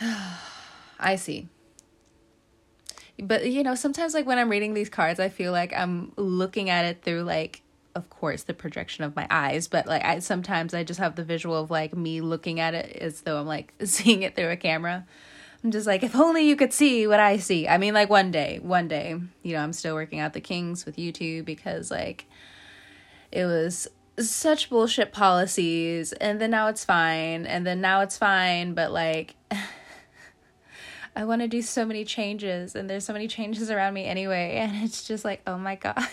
I 0.98 1.16
see. 1.16 1.48
But, 3.22 3.50
you 3.50 3.62
know, 3.62 3.74
sometimes, 3.74 4.14
like, 4.14 4.26
when 4.26 4.38
I'm 4.38 4.48
reading 4.48 4.74
these 4.74 4.88
cards, 4.88 5.20
I 5.20 5.28
feel 5.28 5.52
like 5.52 5.72
I'm 5.74 6.12
looking 6.16 6.70
at 6.70 6.84
it 6.84 7.02
through, 7.02 7.22
like, 7.22 7.62
of 7.94 8.08
course, 8.08 8.44
the 8.44 8.54
projection 8.54 9.04
of 9.04 9.16
my 9.16 9.26
eyes, 9.30 9.68
but, 9.68 9.86
like, 9.86 10.04
I 10.04 10.20
sometimes 10.20 10.74
I 10.74 10.84
just 10.84 11.00
have 11.00 11.16
the 11.16 11.24
visual 11.24 11.56
of, 11.56 11.70
like, 11.70 11.96
me 11.96 12.20
looking 12.20 12.60
at 12.60 12.74
it 12.74 12.96
as 12.96 13.22
though 13.22 13.38
I'm, 13.38 13.46
like, 13.46 13.74
seeing 13.84 14.22
it 14.22 14.36
through 14.36 14.50
a 14.50 14.56
camera. 14.56 15.06
I'm 15.62 15.70
just 15.70 15.86
like, 15.86 16.02
if 16.02 16.16
only 16.16 16.48
you 16.48 16.56
could 16.56 16.72
see 16.72 17.06
what 17.06 17.20
I 17.20 17.36
see. 17.36 17.68
I 17.68 17.76
mean, 17.76 17.92
like, 17.94 18.08
one 18.08 18.30
day, 18.30 18.60
one 18.62 18.88
day, 18.88 19.20
you 19.42 19.52
know, 19.52 19.62
I'm 19.62 19.72
still 19.72 19.94
working 19.94 20.18
out 20.18 20.32
the 20.32 20.40
Kings 20.40 20.86
with 20.86 20.96
YouTube 20.96 21.44
because, 21.44 21.90
like, 21.90 22.26
it 23.32 23.44
was 23.44 23.88
such 24.18 24.68
bullshit 24.68 25.12
policies 25.12 26.12
and 26.12 26.40
then 26.40 26.50
now 26.50 26.68
it's 26.68 26.84
fine 26.84 27.46
and 27.46 27.66
then 27.66 27.80
now 27.80 28.00
it's 28.00 28.18
fine 28.18 28.74
but 28.74 28.92
like 28.92 29.34
I 31.16 31.24
want 31.24 31.42
to 31.42 31.48
do 31.48 31.62
so 31.62 31.84
many 31.84 32.04
changes 32.04 32.74
and 32.74 32.88
there's 32.88 33.04
so 33.04 33.12
many 33.12 33.28
changes 33.28 33.70
around 33.70 33.94
me 33.94 34.04
anyway 34.04 34.56
and 34.60 34.84
it's 34.84 35.06
just 35.06 35.24
like 35.24 35.42
oh 35.46 35.58
my 35.58 35.76
god 35.76 35.98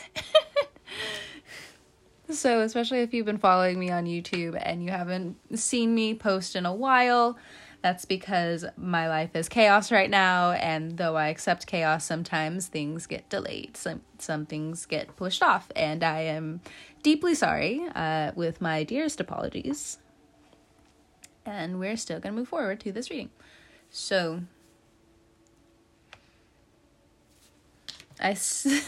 So, 2.30 2.60
especially 2.60 3.00
if 3.00 3.14
you've 3.14 3.26
been 3.26 3.38
following 3.38 3.80
me 3.80 3.90
on 3.90 4.06
YouTube 4.06 4.60
and 4.62 4.84
you 4.84 4.92
haven't 4.92 5.38
seen 5.58 5.96
me 5.96 6.14
post 6.14 6.58
in 6.58 6.66
a 6.66 6.74
while, 6.74 7.38
that's 7.82 8.04
because 8.04 8.66
my 8.76 9.08
life 9.08 9.34
is 9.34 9.48
chaos 9.48 9.94
right 9.94 10.10
now, 10.10 10.52
and 10.52 10.98
though 10.98 11.16
I 11.16 11.30
accept 11.30 11.68
chaos, 11.68 12.04
sometimes 12.04 12.68
things 12.68 13.08
get 13.08 13.30
delayed. 13.30 13.78
Some 13.78 14.02
some 14.18 14.46
things 14.46 14.86
get 14.86 15.16
pushed 15.16 15.42
off, 15.42 15.72
and 15.74 16.04
I 16.04 16.22
am 16.22 16.60
deeply 17.02 17.34
sorry. 17.34 17.88
Uh, 17.96 18.34
with 18.36 18.60
my 18.60 18.84
dearest 18.84 19.22
apologies, 19.22 20.00
and 21.46 21.80
we're 21.80 21.96
still 21.96 22.20
gonna 22.20 22.36
move 22.36 22.50
forward 22.50 22.82
to 22.82 22.92
this 22.92 23.10
reading. 23.10 23.30
So, 23.90 24.42
I, 28.20 28.38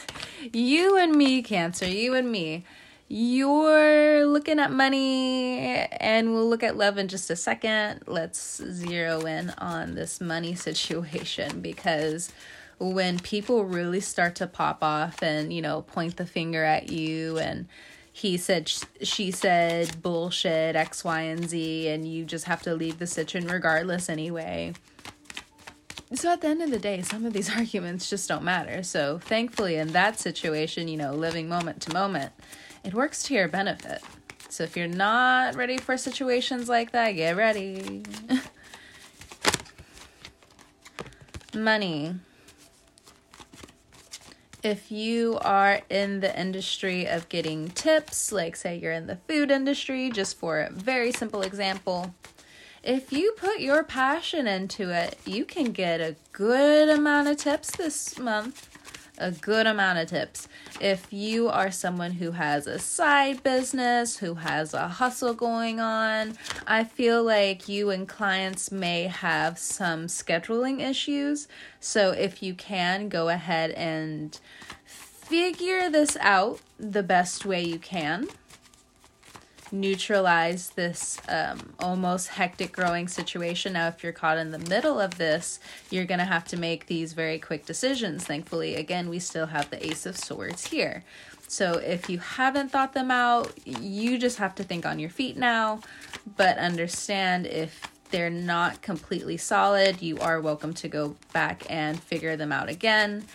you 0.53 0.97
and 0.97 1.15
me, 1.15 1.41
Cancer, 1.41 1.87
you 1.87 2.13
and 2.15 2.31
me 2.31 2.65
you're 3.11 4.23
looking 4.27 4.59
at 4.59 4.71
money 4.71 5.57
and 5.57 6.31
we'll 6.31 6.47
look 6.47 6.61
at 6.61 6.77
love 6.77 6.99
in 6.99 7.07
just 7.07 7.31
a 7.31 7.35
second. 7.35 8.03
Let's 8.05 8.61
zero 8.63 9.21
in 9.21 9.49
on 9.57 9.95
this 9.95 10.21
money 10.21 10.53
situation 10.53 11.61
because 11.61 12.31
when 12.77 13.17
people 13.19 13.65
really 13.65 13.99
start 13.99 14.35
to 14.35 14.47
pop 14.47 14.83
off 14.83 15.23
and, 15.23 15.51
you 15.51 15.61
know, 15.61 15.81
point 15.81 16.17
the 16.17 16.25
finger 16.25 16.63
at 16.63 16.91
you 16.91 17.39
and 17.39 17.67
he 18.13 18.37
said, 18.37 18.71
she 19.01 19.31
said, 19.31 20.01
bullshit, 20.03 20.75
X, 20.75 21.03
Y, 21.03 21.21
and 21.21 21.49
Z, 21.49 21.87
and 21.87 22.07
you 22.07 22.25
just 22.25 22.45
have 22.45 22.61
to 22.61 22.75
leave 22.75 22.99
the 22.99 23.07
situation 23.07 23.49
regardless 23.49 24.07
anyway. 24.07 24.73
So 26.11 26.31
at 26.31 26.41
the 26.41 26.47
end 26.47 26.61
of 26.63 26.71
the 26.71 26.79
day, 26.79 27.01
some 27.01 27.25
of 27.25 27.33
these 27.33 27.55
arguments 27.55 28.09
just 28.09 28.27
don't 28.27 28.43
matter. 28.43 28.83
So 28.83 29.19
thankfully, 29.19 29.75
in 29.75 29.89
that 29.89 30.19
situation, 30.19 30.87
you 30.87 30.97
know, 30.97 31.13
living 31.13 31.47
moment 31.47 31.81
to 31.83 31.93
moment 31.93 32.33
it 32.83 32.93
works 32.93 33.23
to 33.23 33.33
your 33.33 33.47
benefit. 33.47 34.01
So 34.49 34.63
if 34.63 34.75
you're 34.75 34.87
not 34.87 35.55
ready 35.55 35.77
for 35.77 35.97
situations 35.97 36.69
like 36.69 36.91
that, 36.91 37.11
get 37.11 37.35
ready. 37.35 38.03
Money. 41.55 42.15
If 44.63 44.91
you 44.91 45.37
are 45.41 45.81
in 45.89 46.19
the 46.19 46.37
industry 46.37 47.05
of 47.05 47.29
getting 47.29 47.69
tips, 47.69 48.31
like 48.31 48.55
say 48.55 48.77
you're 48.77 48.91
in 48.91 49.07
the 49.07 49.17
food 49.27 49.51
industry, 49.51 50.09
just 50.09 50.37
for 50.37 50.59
a 50.61 50.71
very 50.71 51.11
simple 51.11 51.41
example, 51.41 52.13
if 52.83 53.11
you 53.11 53.33
put 53.37 53.59
your 53.59 53.83
passion 53.83 54.47
into 54.47 54.89
it, 54.89 55.19
you 55.25 55.45
can 55.45 55.71
get 55.71 55.99
a 56.01 56.15
good 56.31 56.89
amount 56.89 57.27
of 57.27 57.37
tips 57.37 57.71
this 57.71 58.17
month 58.17 58.69
a 59.19 59.31
good 59.31 59.67
amount 59.67 59.99
of 59.99 60.07
tips. 60.09 60.47
If 60.79 61.11
you 61.11 61.49
are 61.49 61.71
someone 61.71 62.11
who 62.11 62.31
has 62.31 62.65
a 62.67 62.79
side 62.79 63.43
business, 63.43 64.17
who 64.17 64.35
has 64.35 64.73
a 64.73 64.87
hustle 64.87 65.33
going 65.33 65.79
on, 65.79 66.37
I 66.65 66.85
feel 66.85 67.23
like 67.23 67.67
you 67.67 67.89
and 67.89 68.07
clients 68.07 68.71
may 68.71 69.03
have 69.03 69.59
some 69.59 70.07
scheduling 70.07 70.81
issues. 70.81 71.47
So 71.79 72.11
if 72.11 72.41
you 72.41 72.53
can, 72.53 73.09
go 73.09 73.29
ahead 73.29 73.71
and 73.71 74.39
figure 74.85 75.89
this 75.89 76.17
out 76.21 76.59
the 76.79 77.03
best 77.03 77.45
way 77.45 77.61
you 77.61 77.77
can 77.77 78.29
neutralize 79.71 80.69
this 80.71 81.19
um, 81.29 81.73
almost 81.79 82.29
hectic 82.29 82.71
growing 82.71 83.07
situation. 83.07 83.73
Now, 83.73 83.87
if 83.87 84.03
you're 84.03 84.13
caught 84.13 84.37
in 84.37 84.51
the 84.51 84.59
middle 84.59 84.99
of 84.99 85.17
this, 85.17 85.59
you're 85.89 86.05
going 86.05 86.19
to 86.19 86.25
have 86.25 86.45
to 86.45 86.57
make 86.57 86.87
these 86.87 87.13
very 87.13 87.39
quick 87.39 87.65
decisions. 87.65 88.23
Thankfully, 88.23 88.75
again, 88.75 89.09
we 89.09 89.19
still 89.19 89.47
have 89.47 89.69
the 89.69 89.85
Ace 89.85 90.05
of 90.05 90.17
Swords 90.17 90.67
here. 90.67 91.03
So, 91.47 91.73
if 91.73 92.09
you 92.09 92.19
haven't 92.19 92.69
thought 92.69 92.93
them 92.93 93.11
out, 93.11 93.51
you 93.65 94.17
just 94.17 94.37
have 94.37 94.55
to 94.55 94.63
think 94.63 94.85
on 94.85 94.99
your 94.99 95.09
feet 95.09 95.37
now. 95.37 95.81
But 96.37 96.57
understand 96.57 97.47
if 97.47 97.81
they're 98.11 98.29
not 98.29 98.81
completely 98.81 99.37
solid, 99.37 100.01
you 100.01 100.17
are 100.19 100.41
welcome 100.41 100.73
to 100.75 100.87
go 100.87 101.15
back 101.33 101.65
and 101.69 102.01
figure 102.01 102.35
them 102.35 102.51
out 102.51 102.69
again. 102.69 103.25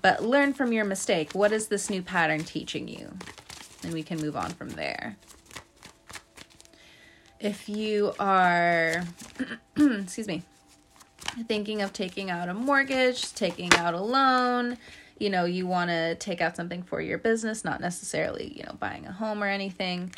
But 0.00 0.22
learn 0.22 0.52
from 0.52 0.72
your 0.72 0.84
mistake. 0.84 1.32
What 1.32 1.52
is 1.52 1.66
this 1.66 1.90
new 1.90 2.02
pattern 2.02 2.44
teaching 2.44 2.88
you? 2.88 3.12
And 3.82 3.92
we 3.92 4.02
can 4.02 4.20
move 4.20 4.36
on 4.36 4.50
from 4.52 4.70
there 4.70 5.16
if 7.42 7.68
you 7.68 8.12
are, 8.20 9.02
excuse 9.76 10.28
me, 10.28 10.42
thinking 11.48 11.82
of 11.82 11.92
taking 11.92 12.30
out 12.30 12.48
a 12.48 12.54
mortgage, 12.54 13.34
taking 13.34 13.74
out 13.74 13.94
a 13.94 14.00
loan, 14.00 14.78
you 15.18 15.28
know, 15.28 15.44
you 15.44 15.66
want 15.66 15.90
to 15.90 16.14
take 16.16 16.40
out 16.40 16.56
something 16.56 16.82
for 16.82 17.00
your 17.00 17.18
business, 17.18 17.64
not 17.64 17.80
necessarily, 17.80 18.52
you 18.56 18.62
know, 18.62 18.74
buying 18.78 19.06
a 19.06 19.12
home 19.12 19.42
or 19.42 19.48
anything. 19.48 20.12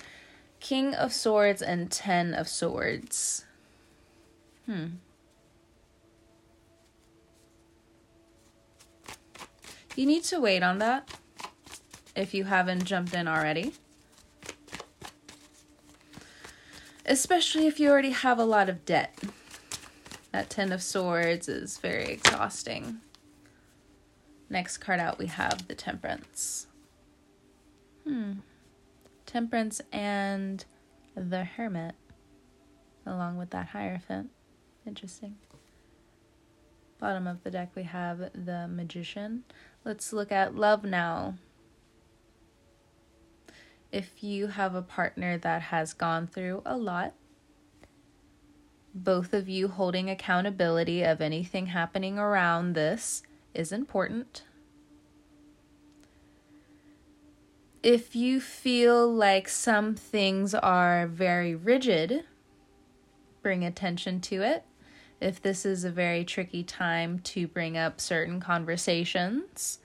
King 0.60 0.94
of 0.94 1.12
Swords 1.12 1.62
and 1.62 1.90
Ten 1.90 2.34
of 2.34 2.46
Swords. 2.46 3.44
Hmm. 4.66 4.86
You 9.96 10.06
need 10.06 10.24
to 10.24 10.40
wait 10.40 10.62
on 10.62 10.78
that 10.78 11.08
if 12.16 12.34
you 12.34 12.44
haven't 12.44 12.84
jumped 12.84 13.14
in 13.14 13.28
already. 13.28 13.72
Especially 17.14 17.68
if 17.68 17.78
you 17.78 17.88
already 17.88 18.10
have 18.10 18.40
a 18.40 18.44
lot 18.44 18.68
of 18.68 18.84
debt. 18.84 19.16
That 20.32 20.50
Ten 20.50 20.72
of 20.72 20.82
Swords 20.82 21.48
is 21.48 21.78
very 21.78 22.06
exhausting. 22.06 22.98
Next 24.50 24.78
card 24.78 24.98
out, 24.98 25.16
we 25.16 25.26
have 25.26 25.68
the 25.68 25.76
Temperance. 25.76 26.66
Hmm. 28.02 28.32
Temperance 29.26 29.80
and 29.92 30.64
the 31.14 31.44
Hermit, 31.44 31.94
along 33.06 33.36
with 33.36 33.50
that 33.50 33.68
Hierophant. 33.68 34.30
Interesting. 34.84 35.36
Bottom 36.98 37.28
of 37.28 37.44
the 37.44 37.50
deck, 37.52 37.70
we 37.76 37.84
have 37.84 38.18
the 38.34 38.66
Magician. 38.66 39.44
Let's 39.84 40.12
look 40.12 40.32
at 40.32 40.56
love 40.56 40.82
now 40.82 41.34
if 43.94 44.24
you 44.24 44.48
have 44.48 44.74
a 44.74 44.82
partner 44.82 45.38
that 45.38 45.62
has 45.62 45.92
gone 45.92 46.26
through 46.26 46.60
a 46.66 46.76
lot, 46.76 47.14
both 48.92 49.32
of 49.32 49.48
you 49.48 49.68
holding 49.68 50.10
accountability 50.10 51.04
of 51.04 51.20
anything 51.20 51.66
happening 51.66 52.18
around 52.18 52.72
this 52.72 53.22
is 53.54 53.70
important. 53.70 54.42
If 57.84 58.16
you 58.16 58.40
feel 58.40 59.12
like 59.12 59.48
some 59.48 59.94
things 59.94 60.54
are 60.54 61.06
very 61.06 61.54
rigid, 61.54 62.24
bring 63.42 63.62
attention 63.64 64.20
to 64.22 64.42
it. 64.42 64.64
If 65.20 65.40
this 65.40 65.64
is 65.64 65.84
a 65.84 65.90
very 65.90 66.24
tricky 66.24 66.64
time 66.64 67.20
to 67.20 67.46
bring 67.46 67.78
up 67.78 68.00
certain 68.00 68.40
conversations, 68.40 69.78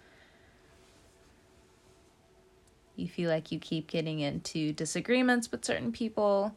you 2.99 3.07
feel 3.07 3.29
like 3.29 3.51
you 3.51 3.59
keep 3.59 3.87
getting 3.87 4.19
into 4.19 4.73
disagreements 4.73 5.51
with 5.51 5.65
certain 5.65 5.91
people, 5.91 6.55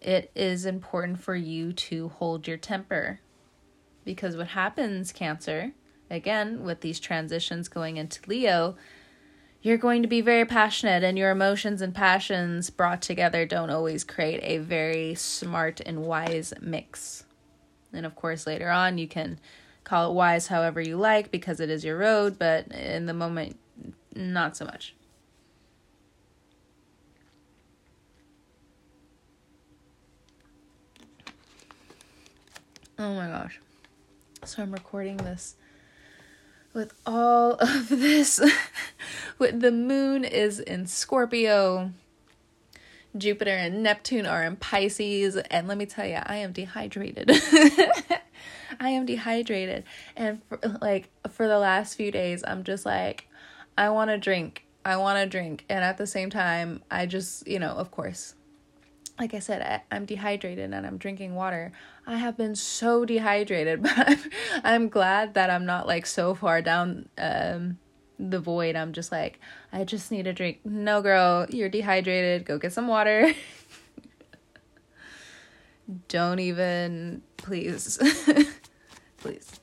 it 0.00 0.30
is 0.34 0.66
important 0.66 1.20
for 1.20 1.34
you 1.34 1.72
to 1.72 2.08
hold 2.08 2.46
your 2.46 2.56
temper. 2.56 3.20
Because 4.04 4.36
what 4.36 4.48
happens, 4.48 5.12
Cancer, 5.12 5.72
again, 6.10 6.64
with 6.64 6.80
these 6.80 7.00
transitions 7.00 7.68
going 7.68 7.96
into 7.96 8.20
Leo, 8.26 8.76
you're 9.62 9.78
going 9.78 10.02
to 10.02 10.08
be 10.08 10.20
very 10.20 10.44
passionate, 10.44 11.02
and 11.02 11.18
your 11.18 11.30
emotions 11.30 11.82
and 11.82 11.94
passions 11.94 12.70
brought 12.70 13.02
together 13.02 13.44
don't 13.46 13.70
always 13.70 14.04
create 14.04 14.40
a 14.42 14.58
very 14.58 15.14
smart 15.14 15.80
and 15.84 16.02
wise 16.02 16.52
mix. 16.60 17.24
And 17.92 18.06
of 18.06 18.14
course, 18.14 18.46
later 18.46 18.70
on, 18.70 18.98
you 18.98 19.08
can 19.08 19.40
call 19.82 20.10
it 20.10 20.14
wise 20.14 20.48
however 20.48 20.80
you 20.80 20.96
like 20.96 21.30
because 21.30 21.60
it 21.60 21.70
is 21.70 21.84
your 21.84 21.96
road, 21.96 22.38
but 22.38 22.68
in 22.68 23.06
the 23.06 23.14
moment, 23.14 23.58
not 24.14 24.56
so 24.56 24.64
much. 24.64 24.95
Oh 32.98 33.14
my 33.14 33.26
gosh. 33.26 33.60
So 34.44 34.62
I'm 34.62 34.72
recording 34.72 35.18
this 35.18 35.56
with 36.72 36.92
all 37.04 37.52
of 37.60 37.88
this. 37.88 38.40
with 39.38 39.60
the 39.60 39.72
moon 39.72 40.24
is 40.24 40.60
in 40.60 40.86
Scorpio. 40.86 41.90
Jupiter 43.16 43.50
and 43.50 43.82
Neptune 43.82 44.26
are 44.26 44.44
in 44.44 44.56
Pisces, 44.56 45.36
and 45.36 45.66
let 45.66 45.78
me 45.78 45.86
tell 45.86 46.06
you, 46.06 46.18
I 46.22 46.36
am 46.36 46.52
dehydrated. 46.52 47.30
I 48.80 48.90
am 48.90 49.06
dehydrated, 49.06 49.84
and 50.16 50.42
for, 50.44 50.58
like 50.82 51.08
for 51.30 51.48
the 51.48 51.58
last 51.58 51.94
few 51.94 52.10
days, 52.10 52.44
I'm 52.46 52.62
just 52.62 52.84
like, 52.84 53.26
I 53.78 53.88
want 53.88 54.10
to 54.10 54.18
drink, 54.18 54.66
I 54.84 54.98
want 54.98 55.18
to 55.18 55.26
drink, 55.26 55.64
and 55.70 55.82
at 55.82 55.96
the 55.96 56.06
same 56.06 56.28
time, 56.28 56.82
I 56.90 57.06
just, 57.06 57.48
you 57.48 57.58
know, 57.58 57.72
of 57.72 57.90
course, 57.90 58.34
like 59.18 59.34
I 59.34 59.38
said, 59.38 59.84
I, 59.90 59.96
am 59.96 60.04
dehydrated 60.04 60.72
and 60.72 60.86
I'm 60.86 60.98
drinking 60.98 61.34
water. 61.34 61.72
I 62.06 62.16
have 62.16 62.36
been 62.36 62.54
so 62.54 63.04
dehydrated, 63.04 63.82
but 63.82 63.92
I'm, 63.96 64.18
I'm 64.64 64.88
glad 64.88 65.34
that 65.34 65.50
I'm 65.50 65.66
not 65.66 65.86
like 65.86 66.06
so 66.06 66.34
far 66.34 66.62
down 66.62 67.08
um, 67.18 67.78
the 68.18 68.40
void. 68.40 68.76
I'm 68.76 68.92
just 68.92 69.10
like, 69.10 69.40
I 69.72 69.84
just 69.84 70.10
need 70.10 70.26
a 70.26 70.32
drink. 70.32 70.60
No, 70.64 71.00
girl, 71.00 71.46
you're 71.48 71.68
dehydrated. 71.68 72.44
Go 72.44 72.58
get 72.58 72.72
some 72.72 72.88
water. 72.88 73.34
Don't 76.08 76.40
even, 76.40 77.22
please. 77.36 77.98
please. 79.18 79.60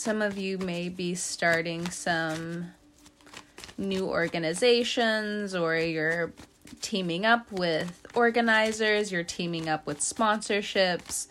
Some 0.00 0.22
of 0.22 0.38
you 0.38 0.56
may 0.56 0.88
be 0.88 1.14
starting 1.14 1.90
some 1.90 2.72
new 3.76 4.06
organizations 4.06 5.54
or 5.54 5.76
you're 5.76 6.32
teaming 6.80 7.26
up 7.26 7.52
with 7.52 8.06
organizers, 8.14 9.12
you're 9.12 9.22
teaming 9.22 9.68
up 9.68 9.86
with 9.86 10.00
sponsorships. 10.00 11.26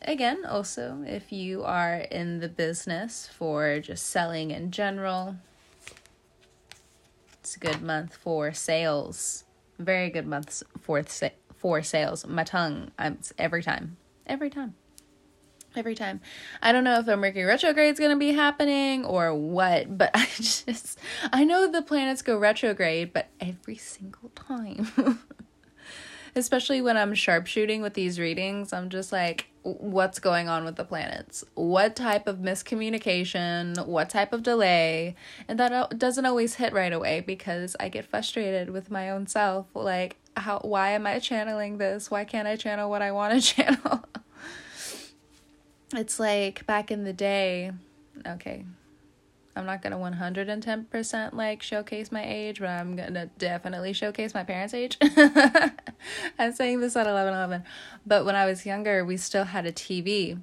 Again, 0.00 0.46
also, 0.46 1.04
if 1.06 1.32
you 1.32 1.62
are 1.64 1.96
in 1.96 2.40
the 2.40 2.48
business 2.48 3.28
for 3.30 3.78
just 3.78 4.06
selling 4.06 4.50
in 4.50 4.70
general, 4.70 5.36
it's 7.40 7.56
a 7.56 7.58
good 7.58 7.82
month 7.82 8.16
for 8.16 8.54
sales. 8.54 9.44
Very 9.78 10.08
good 10.08 10.26
month 10.26 10.62
for 10.80 11.04
for 11.54 11.82
sales. 11.82 12.26
My 12.26 12.44
tongue, 12.44 12.90
I'm 12.98 13.18
every 13.36 13.62
time, 13.62 13.98
every 14.26 14.48
time 14.48 14.76
every 15.76 15.94
time. 15.94 16.20
I 16.62 16.72
don't 16.72 16.84
know 16.84 16.98
if 16.98 17.08
a 17.08 17.16
Mercury 17.16 17.44
retrograde 17.44 17.92
is 17.92 17.98
going 17.98 18.10
to 18.12 18.18
be 18.18 18.32
happening 18.32 19.04
or 19.04 19.34
what, 19.34 19.96
but 19.96 20.10
I 20.14 20.26
just 20.36 20.98
I 21.32 21.44
know 21.44 21.70
the 21.70 21.82
planets 21.82 22.22
go 22.22 22.38
retrograde, 22.38 23.12
but 23.12 23.28
every 23.40 23.76
single 23.76 24.30
time. 24.30 24.88
Especially 26.36 26.82
when 26.82 26.96
I'm 26.96 27.14
sharpshooting 27.14 27.80
with 27.80 27.94
these 27.94 28.18
readings, 28.18 28.72
I'm 28.72 28.88
just 28.88 29.12
like 29.12 29.46
what's 29.62 30.18
going 30.18 30.48
on 30.48 30.64
with 30.64 30.76
the 30.76 30.84
planets? 30.84 31.42
What 31.54 31.96
type 31.96 32.26
of 32.26 32.38
miscommunication, 32.38 33.86
what 33.86 34.10
type 34.10 34.32
of 34.32 34.42
delay? 34.42 35.16
And 35.48 35.58
that 35.58 35.72
uh, 35.72 35.86
doesn't 35.96 36.26
always 36.26 36.56
hit 36.56 36.74
right 36.74 36.92
away 36.92 37.20
because 37.20 37.74
I 37.80 37.88
get 37.88 38.04
frustrated 38.04 38.70
with 38.70 38.90
my 38.90 39.10
own 39.10 39.26
self 39.26 39.66
like 39.74 40.16
how 40.36 40.58
why 40.60 40.90
am 40.90 41.06
I 41.06 41.18
channeling 41.18 41.78
this? 41.78 42.10
Why 42.10 42.24
can't 42.24 42.48
I 42.48 42.56
channel 42.56 42.90
what 42.90 43.02
I 43.02 43.12
want 43.12 43.34
to 43.34 43.40
channel? 43.54 44.04
It's 45.92 46.18
like 46.18 46.66
back 46.66 46.90
in 46.90 47.04
the 47.04 47.12
day, 47.12 47.72
okay, 48.26 48.64
I'm 49.56 49.66
not 49.66 49.82
gonna 49.82 49.96
110% 49.96 51.32
like 51.32 51.62
showcase 51.62 52.10
my 52.10 52.24
age, 52.24 52.58
but 52.60 52.68
I'm 52.68 52.96
gonna 52.96 53.26
definitely 53.38 53.92
showcase 53.92 54.34
my 54.34 54.44
parents' 54.44 54.74
age. 54.74 54.98
I'm 56.38 56.52
saying 56.52 56.80
this 56.80 56.96
at 56.96 57.06
11 57.06 57.32
11. 57.32 57.64
But 58.04 58.24
when 58.24 58.34
I 58.34 58.46
was 58.46 58.66
younger, 58.66 59.04
we 59.04 59.16
still 59.16 59.44
had 59.44 59.66
a 59.66 59.72
TV 59.72 60.40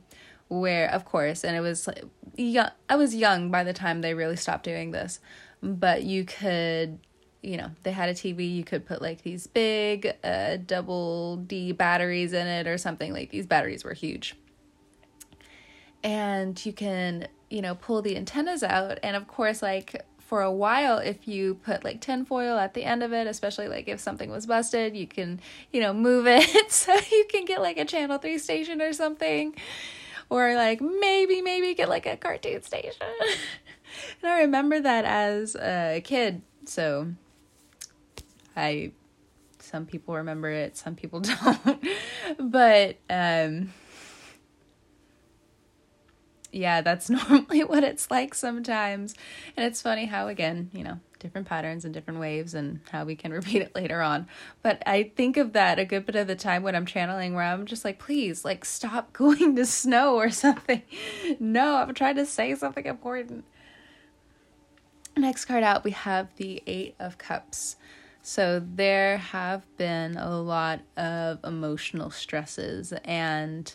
where, 0.47 0.89
of 0.89 1.06
course, 1.06 1.43
and 1.43 1.56
it 1.56 1.62
was 1.62 1.88
like, 1.88 2.04
young, 2.36 2.69
I 2.89 2.95
was 2.95 3.15
young 3.15 3.51
by 3.51 3.63
the 3.63 3.73
time 3.73 4.01
they 4.01 4.13
really 4.13 4.38
stopped 4.38 4.63
doing 4.63 4.91
this, 4.91 5.19
but 5.62 6.04
you 6.04 6.25
could. 6.25 6.99
You 7.43 7.58
know, 7.58 7.71
they 7.82 7.91
had 7.91 8.08
a 8.08 8.13
TV, 8.13 8.56
you 8.56 8.63
could 8.63 8.86
put 8.86 9.01
like 9.01 9.23
these 9.23 9.47
big 9.47 10.13
uh, 10.23 10.58
double 10.58 11.38
D 11.38 11.71
batteries 11.71 12.34
in 12.34 12.45
it 12.45 12.67
or 12.67 12.77
something. 12.77 13.13
Like 13.13 13.32
these 13.32 13.47
batteries 13.47 13.84
were 13.84 13.93
huge 13.93 14.36
and 16.04 16.64
you 16.66 16.74
can 16.74 17.28
you 17.50 17.62
know 17.62 17.76
pull 17.76 18.02
the 18.02 18.16
antennas 18.18 18.64
out. 18.64 19.00
And 19.04 19.16
of 19.16 19.28
course 19.28 19.62
like 19.62 20.06
for 20.20 20.42
a 20.42 20.52
while 20.52 20.98
if 20.98 21.28
you 21.28 21.56
put 21.56 21.84
like 21.84 22.00
tinfoil 22.00 22.58
at 22.58 22.74
the 22.74 22.86
end 22.86 23.04
of 23.04 23.12
it 23.12 23.28
especially 23.28 23.68
like 23.68 23.90
if 23.90 24.00
something 24.00 24.32
was 24.32 24.46
busted 24.46 24.96
you 24.96 25.06
can 25.06 25.42
you 25.72 25.82
know 25.82 25.94
move 25.94 26.26
it. 26.28 26.48
So 26.72 26.94
you 26.94 27.26
can 27.30 27.46
get 27.46 27.62
like 27.62 27.78
a 27.78 27.86
channel 27.86 28.18
3 28.18 28.38
station 28.38 28.82
or 28.82 28.94
something. 28.94 29.56
Or 30.30 30.56
like 30.56 30.80
maybe 30.80 31.42
maybe 31.42 31.74
get 31.74 31.90
like 31.90 32.06
a 32.06 32.18
cartoon 32.18 32.62
station. 32.64 32.94
And 34.24 34.32
i 34.32 34.40
remember 34.42 34.80
that 34.80 35.04
as 35.04 35.56
a 35.56 36.02
kid. 36.04 36.42
So 36.66 37.08
i 38.56 38.94
some 39.60 39.86
people 39.86 40.16
remember 40.16 40.50
it 40.50 40.78
some 40.78 40.96
people 40.96 41.20
don't. 41.22 41.86
But 42.40 42.98
um 43.10 43.74
yeah, 46.52 46.82
that's 46.82 47.10
normally 47.10 47.64
what 47.64 47.84
it's 47.84 48.10
like 48.12 48.34
sometimes. 48.34 49.16
And 49.56 49.66
it's 49.66 49.82
funny 49.82 50.06
how, 50.06 50.28
again, 50.28 50.70
you 50.74 50.84
know, 50.84 51.00
different 51.20 51.48
patterns 51.48 51.86
and 51.86 51.94
different 51.94 52.20
waves 52.20 52.54
and 52.54 52.82
how 52.92 53.06
we 53.06 53.16
can 53.16 53.32
repeat 53.34 53.62
it 53.62 53.76
later 53.76 54.02
on. 54.02 54.28
But 54.62 54.82
I 54.86 55.12
think 55.16 55.38
of 55.38 55.54
that 55.54 55.80
a 55.80 55.86
good 55.86 56.06
bit 56.06 56.16
of 56.16 56.28
the 56.28 56.36
time 56.36 56.64
when 56.64 56.76
I'm 56.76 56.86
channeling 56.86 57.34
where 57.34 57.46
I'm 57.46 57.66
just 57.66 57.86
like, 57.86 58.00
please, 58.00 58.44
like, 58.44 58.66
stop 58.66 59.14
going 59.14 59.56
to 59.56 59.66
snow 59.66 60.16
or 60.16 60.30
something. 60.30 60.82
no, 61.40 61.76
I'm 61.76 61.94
trying 61.94 62.16
to 62.16 62.26
say 62.26 62.56
something 62.56 62.86
important. 62.86 63.46
Next 65.18 65.46
card 65.46 65.64
out, 65.64 65.84
we 65.84 65.92
have 65.92 66.30
the 66.38 66.64
Eight 66.66 66.96
of 67.00 67.18
Cups. 67.18 67.76
So 68.24 68.64
there 68.76 69.18
have 69.18 69.66
been 69.78 70.16
a 70.16 70.40
lot 70.40 70.82
of 70.96 71.40
emotional 71.44 72.12
stresses 72.12 72.94
and 73.04 73.74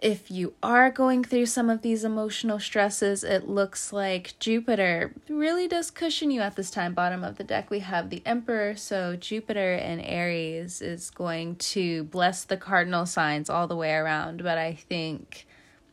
if 0.00 0.30
you 0.30 0.54
are 0.62 0.90
going 0.90 1.22
through 1.22 1.46
some 1.46 1.68
of 1.68 1.82
these 1.82 2.04
emotional 2.04 2.58
stresses, 2.58 3.22
it 3.22 3.48
looks 3.48 3.92
like 3.92 4.34
Jupiter 4.38 5.12
really 5.28 5.68
does 5.68 5.90
cushion 5.90 6.30
you 6.30 6.40
at 6.40 6.56
this 6.56 6.70
time. 6.70 6.94
Bottom 6.94 7.22
of 7.22 7.36
the 7.36 7.44
deck, 7.44 7.70
we 7.70 7.80
have 7.80 8.08
the 8.08 8.22
Emperor. 8.24 8.76
So, 8.76 9.16
Jupiter 9.16 9.74
and 9.74 10.00
Aries 10.00 10.80
is 10.80 11.10
going 11.10 11.56
to 11.56 12.04
bless 12.04 12.44
the 12.44 12.56
cardinal 12.56 13.04
signs 13.04 13.50
all 13.50 13.66
the 13.66 13.76
way 13.76 13.92
around. 13.92 14.42
But 14.42 14.56
I 14.56 14.72
think 14.74 15.46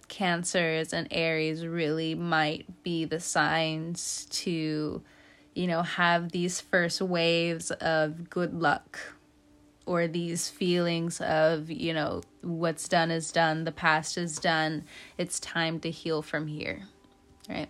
Cancers 0.08 0.93
and 0.93 1.08
Aries 1.12 1.65
really 1.65 2.15
might 2.15 2.84
be 2.84 3.04
the 3.04 3.20
signs 3.20 4.26
to, 4.32 5.02
you 5.54 5.67
know, 5.67 5.82
have 5.82 6.32
these 6.32 6.62
first 6.62 7.02
waves 7.02 7.72
of 7.72 8.30
good 8.30 8.54
luck 8.54 9.16
or 9.88 10.08
these 10.08 10.50
feelings 10.50 11.21
of, 11.21 11.71
you 11.71 11.93
know, 11.93 12.21
what's 12.41 12.88
done 12.88 13.10
is 13.10 13.32
done, 13.32 13.63
the 13.63 13.71
past 13.71 14.17
is 14.17 14.38
done, 14.38 14.84
it's 15.17 15.39
time 15.39 15.80
to 15.80 15.89
heal 15.89 16.21
from 16.21 16.45
here, 16.47 16.84
right? 17.50 17.69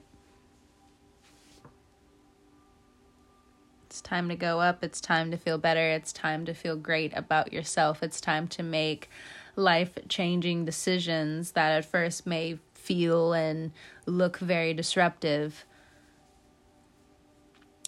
It's 3.86 4.02
time 4.02 4.30
to 4.30 4.36
go 4.36 4.60
up, 4.60 4.84
it's 4.84 5.00
time 5.00 5.32
to 5.32 5.38
feel 5.38 5.58
better, 5.58 5.90
it's 5.92 6.12
time 6.12 6.46
to 6.46 6.54
feel 6.54 6.76
great 6.76 7.14
about 7.16 7.54
yourself, 7.54 8.02
it's 8.02 8.20
time 8.20 8.48
to 8.50 8.64
make 8.64 9.10
life 9.56 9.98
changing 10.10 10.66
decisions 10.66 11.52
that 11.52 11.72
at 11.72 11.86
first 11.86 12.26
may 12.26 12.60
feel 12.74 13.34
and 13.34 13.72
look 14.06 14.38
very 14.40 14.74
disruptive. 14.74 15.66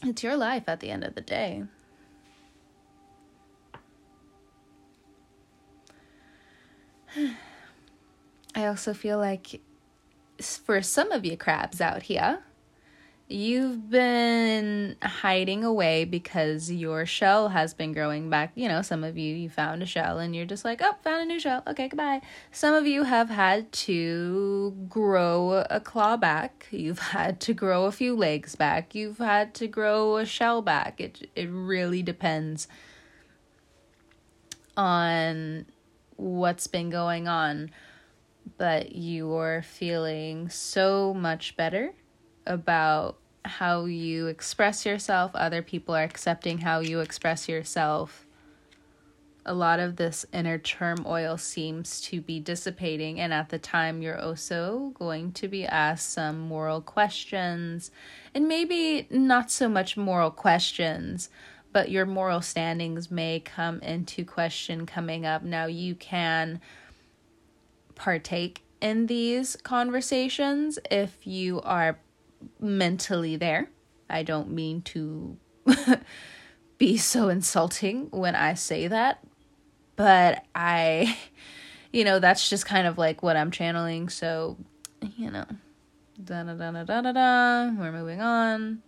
It's 0.04 0.24
your 0.24 0.38
life 0.38 0.64
at 0.68 0.80
the 0.80 0.92
end 0.92 1.04
of 1.04 1.16
the 1.16 1.22
day. 1.22 1.64
I 8.56 8.66
also 8.66 8.94
feel 8.94 9.18
like 9.18 9.62
for 10.42 10.82
some 10.82 11.12
of 11.12 11.26
you 11.26 11.38
crabs 11.38 11.82
out 11.82 12.04
here, 12.04 12.40
you've 13.28 13.92
been 13.92 14.96
hiding 15.04 15.64
away 15.64 16.04
because 16.04 16.72
your 16.72 17.06
shell 17.06 17.50
has 17.50 17.74
been 17.74 17.94
growing 17.94 18.30
back. 18.30 18.52
You 18.56 18.68
know, 18.68 18.82
some 18.82 19.04
of 19.04 19.18
you, 19.18 19.36
you 19.36 19.50
found 19.50 19.84
a 19.84 19.86
shell 19.86 20.18
and 20.18 20.36
you're 20.36 20.46
just 20.46 20.66
like, 20.66 20.82
oh, 20.84 20.96
found 21.04 21.22
a 21.22 21.26
new 21.26 21.40
shell. 21.40 21.62
Okay, 21.68 21.88
goodbye. 21.88 22.22
Some 22.52 22.74
of 22.74 22.88
you 22.88 23.04
have 23.04 23.30
had 23.30 23.72
to 23.72 24.76
grow 24.90 25.64
a 25.70 25.80
claw 25.80 26.18
back. 26.18 26.68
You've 26.72 27.00
had 27.14 27.40
to 27.42 27.54
grow 27.54 27.86
a 27.86 27.92
few 27.92 28.16
legs 28.16 28.56
back. 28.56 28.96
You've 28.96 29.20
had 29.20 29.54
to 29.56 29.68
grow 29.68 30.18
a 30.18 30.26
shell 30.26 30.62
back. 30.62 31.00
It, 31.00 31.30
it 31.36 31.50
really 31.52 32.02
depends 32.02 32.68
on 34.76 35.66
what's 36.20 36.68
been 36.68 36.90
going 36.90 37.28
on, 37.28 37.72
but 38.58 38.96
you're 38.96 39.62
feeling 39.62 40.50
so 40.50 41.14
much 41.14 41.56
better 41.56 41.94
about 42.46 43.18
how 43.46 43.86
you 43.86 44.28
express 44.28 44.86
yourself. 44.86 45.32
Other 45.34 45.62
people 45.62 45.96
are 45.96 46.04
accepting 46.04 46.60
how 46.60 46.80
you 46.80 47.00
express 47.00 47.48
yourself. 47.48 48.26
A 49.46 49.54
lot 49.54 49.80
of 49.80 49.96
this 49.96 50.26
inner 50.34 50.58
turmoil 50.58 51.38
seems 51.38 52.02
to 52.02 52.22
be 52.22 52.40
dissipating, 52.40 53.20
and 53.20 53.34
at 53.34 53.50
the 53.50 53.58
time, 53.58 54.02
you're 54.02 54.20
also 54.20 54.92
going 54.96 55.32
to 55.32 55.48
be 55.48 55.66
asked 55.66 56.12
some 56.12 56.38
moral 56.40 56.82
questions, 56.82 57.90
and 58.36 58.48
maybe 58.48 59.08
not 59.10 59.50
so 59.50 59.70
much 59.70 59.96
moral 59.96 60.30
questions, 60.30 61.30
but 61.72 61.92
your 61.92 62.06
moral 62.06 62.42
standings 62.42 63.12
may 63.12 63.40
come 63.40 63.80
into 63.82 64.26
question 64.26 64.86
coming 64.86 65.26
up. 65.26 65.44
Now, 65.44 65.66
you 65.66 65.96
can 65.96 66.60
partake 67.96 68.64
in 68.82 69.08
these 69.08 69.56
conversations 69.58 70.80
if 70.90 71.28
you 71.28 71.62
are 71.62 72.00
mentally 72.60 73.36
there. 73.36 73.70
I 74.10 74.24
don't 74.24 74.52
mean 74.52 74.82
to 74.84 75.38
be 76.78 76.98
so 76.98 77.30
insulting 77.30 78.08
when 78.12 78.36
I 78.36 78.56
say 78.56 78.88
that, 78.88 79.24
but 79.96 80.44
I, 80.56 81.18
you 81.94 82.04
know, 82.04 82.20
that's 82.20 82.50
just 82.50 82.66
kind 82.66 82.88
of 82.88 82.98
like 82.98 83.22
what 83.22 83.38
I'm 83.38 83.52
channeling. 83.52 84.10
So, 84.10 84.58
you 85.18 85.30
know, 85.30 85.46
da 86.24 86.44
da 86.44 86.54
da 86.54 86.84
da 86.84 87.02
da 87.02 87.12
da. 87.12 87.72
We're 87.78 87.92
moving 87.92 88.22
on. 88.22 88.82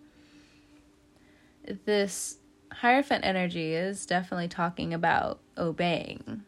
This 1.86 2.38
Hierophant 2.72 3.26
energy 3.26 3.74
is 3.74 4.06
definitely 4.06 4.48
talking 4.48 4.94
about 4.94 5.40
obeying. 5.58 6.44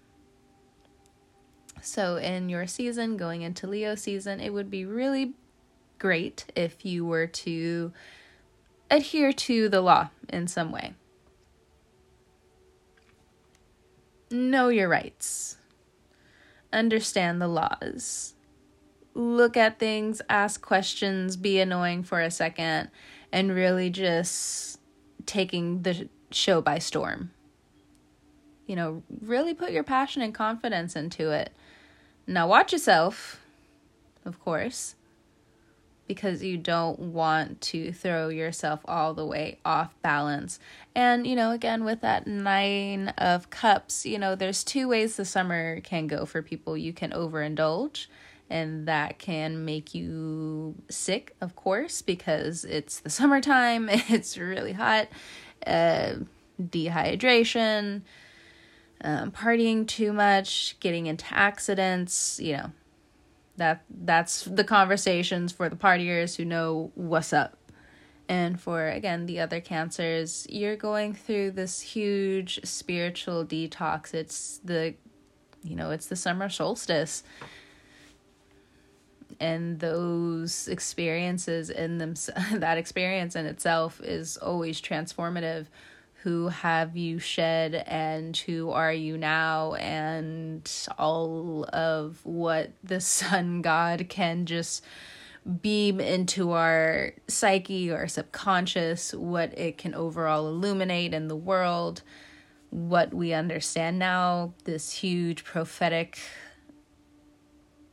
So, 1.81 2.15
in 2.15 2.47
your 2.47 2.65
season, 2.65 3.17
going 3.17 3.41
into 3.41 3.67
Leo 3.67 3.95
season, 3.95 4.39
it 4.39 4.51
would 4.51 4.71
be 4.71 4.85
really 4.85 5.33
great 5.99 6.45
if 6.55 6.85
you 6.85 7.05
were 7.05 7.27
to 7.27 7.91
adhere 8.89 9.33
to 9.33 9.67
the 9.67 9.81
law 9.81 10.09
in 10.29 10.47
some 10.47 10.71
way. 10.71 10.93
Know 14.31 14.69
your 14.69 14.87
rights. 14.87 15.57
Understand 16.71 17.41
the 17.41 17.47
laws. 17.47 18.33
Look 19.13 19.57
at 19.57 19.77
things, 19.77 20.21
ask 20.29 20.61
questions, 20.61 21.37
be 21.37 21.59
annoying 21.59 22.03
for 22.03 22.19
a 22.19 22.31
second, 22.31 22.89
and 23.31 23.53
really 23.53 23.89
just 23.89 24.79
taking 25.25 25.83
the 25.83 26.09
show 26.31 26.61
by 26.61 26.79
storm. 26.79 27.31
You 28.65 28.75
know, 28.75 29.03
really 29.21 29.53
put 29.53 29.71
your 29.71 29.83
passion 29.83 30.21
and 30.21 30.33
confidence 30.33 30.95
into 30.95 31.31
it. 31.31 31.51
Now, 32.25 32.47
watch 32.47 32.71
yourself, 32.71 33.41
of 34.23 34.39
course, 34.39 34.95
because 36.07 36.43
you 36.43 36.57
don't 36.57 36.99
want 36.99 37.59
to 37.59 37.91
throw 37.91 38.29
yourself 38.29 38.81
all 38.85 39.13
the 39.13 39.25
way 39.25 39.59
off 39.65 39.93
balance. 40.01 40.59
And, 40.95 41.27
you 41.27 41.35
know, 41.35 41.51
again, 41.51 41.83
with 41.83 42.01
that 42.01 42.27
nine 42.27 43.09
of 43.17 43.49
cups, 43.49 44.05
you 44.05 44.17
know, 44.17 44.35
there's 44.35 44.63
two 44.63 44.87
ways 44.87 45.17
the 45.17 45.25
summer 45.25 45.81
can 45.81 46.07
go 46.07 46.25
for 46.25 46.41
people. 46.41 46.77
You 46.77 46.93
can 46.93 47.11
overindulge, 47.11 48.07
and 48.49 48.87
that 48.87 49.19
can 49.19 49.65
make 49.65 49.95
you 49.95 50.75
sick, 50.89 51.35
of 51.41 51.55
course, 51.55 52.01
because 52.01 52.65
it's 52.65 52.99
the 52.99 53.09
summertime, 53.09 53.89
it's 53.91 54.37
really 54.37 54.73
hot, 54.73 55.07
uh, 55.65 56.15
dehydration. 56.61 58.01
Um, 59.05 59.31
partying 59.31 59.85
too 59.85 60.13
much, 60.13 60.77
getting 60.79 61.07
into 61.07 61.25
accidents, 61.31 62.39
you 62.39 62.55
know, 62.55 62.71
that 63.57 63.83
that's 63.89 64.43
the 64.43 64.63
conversations 64.63 65.51
for 65.51 65.67
the 65.67 65.75
partiers 65.75 66.37
who 66.37 66.45
know 66.45 66.91
what's 66.95 67.33
up. 67.33 67.57
And 68.29 68.59
for 68.59 68.87
again 68.87 69.25
the 69.25 69.41
other 69.41 69.59
cancers, 69.59 70.47
you're 70.49 70.77
going 70.77 71.13
through 71.13 71.51
this 71.51 71.81
huge 71.81 72.61
spiritual 72.63 73.45
detox. 73.45 74.13
It's 74.13 74.59
the 74.63 74.95
you 75.63 75.75
know, 75.75 75.91
it's 75.91 76.07
the 76.07 76.15
summer 76.15 76.49
solstice. 76.49 77.23
And 79.43 79.77
those 79.77 80.69
experiences 80.69 81.69
in 81.69 81.97
them 81.97 82.13
that 82.53 82.77
experience 82.77 83.35
in 83.35 83.45
itself 83.45 83.99
is 84.01 84.37
always 84.37 84.81
transformative. 84.81 85.65
Who 86.21 86.47
have 86.47 86.95
you 86.95 87.19
shed 87.19 87.75
and 87.85 88.37
who 88.37 88.71
are 88.71 88.93
you 88.93 89.17
now? 89.17 89.73
And 89.73 90.71
all 90.97 91.65
of 91.73 92.19
what 92.23 92.71
the 92.85 93.01
sun 93.19 93.61
god 93.61 94.05
can 94.07 94.45
just 94.45 94.81
beam 95.61 95.99
into 95.99 96.51
our 96.51 97.11
psyche 97.27 97.91
or 97.91 98.07
subconscious 98.07 99.13
what 99.13 99.59
it 99.59 99.77
can 99.77 99.93
overall 99.93 100.47
illuminate 100.47 101.13
in 101.13 101.27
the 101.27 101.35
world. 101.35 102.01
What 102.69 103.13
we 103.13 103.33
understand 103.33 103.99
now 103.99 104.53
this 104.63 104.93
huge 104.93 105.43
prophetic 105.43 106.17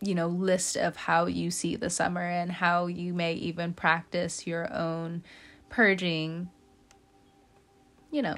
you 0.00 0.14
know 0.14 0.28
list 0.28 0.76
of 0.76 0.96
how 0.96 1.26
you 1.26 1.50
see 1.50 1.76
the 1.76 1.90
summer 1.90 2.22
and 2.22 2.52
how 2.52 2.86
you 2.86 3.12
may 3.12 3.34
even 3.34 3.72
practice 3.72 4.46
your 4.46 4.72
own 4.72 5.22
purging 5.68 6.48
you 8.10 8.22
know, 8.22 8.36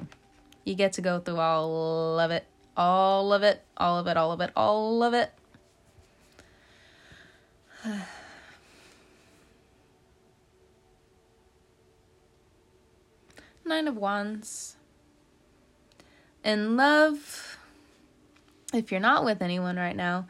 you 0.64 0.74
get 0.74 0.92
to 0.94 1.00
go 1.00 1.20
through 1.20 1.38
all 1.38 2.18
of 2.18 2.30
it, 2.30 2.44
all 2.76 3.32
of 3.32 3.42
it, 3.42 3.64
all 3.76 3.98
of 3.98 4.06
it, 4.06 4.16
all 4.16 4.32
of 4.32 4.40
it, 4.40 4.50
all 4.54 5.02
of 5.02 5.14
it. 5.14 5.32
Nine 13.64 13.88
of 13.88 13.96
Wands. 13.96 14.76
In 16.44 16.76
love, 16.76 17.56
if 18.74 18.90
you're 18.90 19.00
not 19.00 19.24
with 19.24 19.40
anyone 19.40 19.76
right 19.76 19.96
now, 19.96 20.26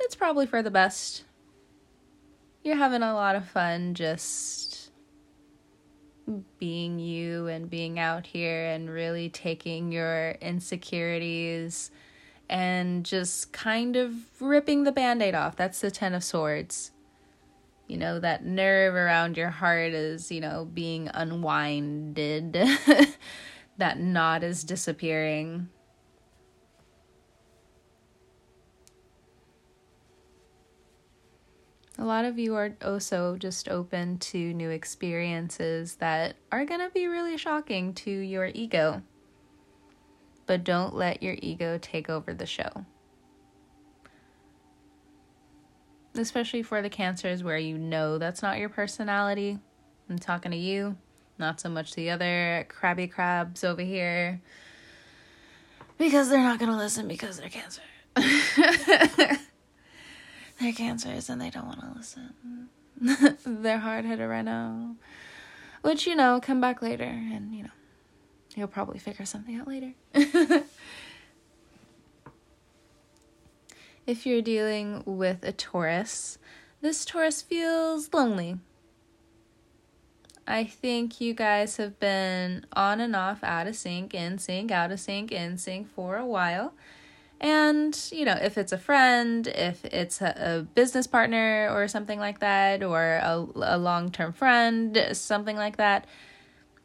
it's 0.00 0.14
probably 0.14 0.46
for 0.46 0.62
the 0.62 0.70
best. 0.70 1.24
You're 2.62 2.76
having 2.76 3.02
a 3.02 3.14
lot 3.14 3.36
of 3.36 3.48
fun 3.48 3.94
just 3.94 4.90
being 6.58 6.98
you 6.98 7.46
and 7.46 7.70
being 7.70 7.98
out 7.98 8.26
here 8.26 8.66
and 8.66 8.90
really 8.90 9.28
taking 9.28 9.92
your 9.92 10.32
insecurities 10.40 11.90
and 12.48 13.04
just 13.04 13.52
kind 13.52 13.96
of 13.96 14.12
ripping 14.40 14.84
the 14.84 14.92
band 14.92 15.22
aid 15.22 15.34
off. 15.34 15.56
That's 15.56 15.80
the 15.80 15.90
Ten 15.90 16.14
of 16.14 16.24
Swords. 16.24 16.92
You 17.86 17.96
know, 17.96 18.18
that 18.18 18.44
nerve 18.44 18.94
around 18.94 19.36
your 19.36 19.50
heart 19.50 19.92
is, 19.92 20.32
you 20.32 20.40
know, 20.40 20.68
being 20.72 21.08
unwinded. 21.14 22.52
that 23.78 24.00
knot 24.00 24.42
is 24.42 24.64
disappearing. 24.64 25.68
A 31.98 32.04
lot 32.04 32.26
of 32.26 32.38
you 32.38 32.54
are 32.56 32.76
also 32.84 33.36
just 33.36 33.68
open 33.68 34.18
to 34.18 34.52
new 34.52 34.68
experiences 34.68 35.96
that 35.96 36.36
are 36.52 36.66
going 36.66 36.80
to 36.80 36.90
be 36.90 37.06
really 37.06 37.38
shocking 37.38 37.94
to 37.94 38.10
your 38.10 38.50
ego. 38.54 39.02
But 40.44 40.62
don't 40.62 40.94
let 40.94 41.22
your 41.22 41.36
ego 41.40 41.78
take 41.80 42.10
over 42.10 42.34
the 42.34 42.44
show. 42.44 42.84
Especially 46.14 46.62
for 46.62 46.82
the 46.82 46.90
cancers 46.90 47.42
where 47.42 47.58
you 47.58 47.78
know 47.78 48.18
that's 48.18 48.42
not 48.42 48.58
your 48.58 48.68
personality. 48.68 49.58
I'm 50.10 50.18
talking 50.18 50.52
to 50.52 50.58
you, 50.58 50.96
not 51.38 51.60
so 51.60 51.70
much 51.70 51.94
the 51.94 52.10
other 52.10 52.66
crabby 52.68 53.06
crabs 53.06 53.64
over 53.64 53.82
here. 53.82 54.40
Because 55.96 56.28
they're 56.28 56.42
not 56.42 56.58
going 56.58 56.70
to 56.70 56.76
listen 56.76 57.08
because 57.08 57.38
they're 57.38 57.48
cancer. 57.48 57.82
they're 60.60 60.72
cancers 60.72 61.28
and 61.28 61.40
they 61.40 61.50
don't 61.50 61.66
want 61.66 61.80
to 61.82 61.92
listen. 61.96 62.68
they're 63.44 63.78
hard 63.78 64.04
headed 64.04 64.28
right 64.28 64.44
now. 64.44 64.96
Which, 65.82 66.06
you 66.06 66.16
know, 66.16 66.40
come 66.42 66.60
back 66.60 66.82
later 66.82 67.04
and, 67.04 67.54
you 67.54 67.62
know, 67.64 67.70
you'll 68.54 68.68
probably 68.68 68.98
figure 68.98 69.24
something 69.24 69.56
out 69.56 69.68
later. 69.68 69.92
if 74.06 74.26
you're 74.26 74.42
dealing 74.42 75.02
with 75.04 75.44
a 75.44 75.52
Taurus, 75.52 76.38
this 76.80 77.04
Taurus 77.04 77.42
feels 77.42 78.12
lonely. 78.12 78.58
I 80.48 80.64
think 80.64 81.20
you 81.20 81.34
guys 81.34 81.76
have 81.76 81.98
been 81.98 82.66
on 82.72 83.00
and 83.00 83.16
off, 83.16 83.42
out 83.42 83.66
of 83.66 83.74
sync, 83.74 84.14
in 84.14 84.38
sync, 84.38 84.70
out 84.70 84.92
of 84.92 85.00
sync, 85.00 85.32
in 85.32 85.58
sync 85.58 85.90
for 85.92 86.16
a 86.16 86.24
while. 86.24 86.72
And, 87.40 87.98
you 88.10 88.24
know, 88.24 88.38
if 88.40 88.56
it's 88.56 88.72
a 88.72 88.78
friend, 88.78 89.46
if 89.46 89.84
it's 89.84 90.22
a, 90.22 90.34
a 90.36 90.62
business 90.62 91.06
partner 91.06 91.68
or 91.70 91.86
something 91.86 92.18
like 92.18 92.40
that, 92.40 92.82
or 92.82 93.20
a, 93.22 93.46
a 93.56 93.78
long 93.78 94.10
term 94.10 94.32
friend, 94.32 94.98
something 95.12 95.56
like 95.56 95.76
that, 95.76 96.06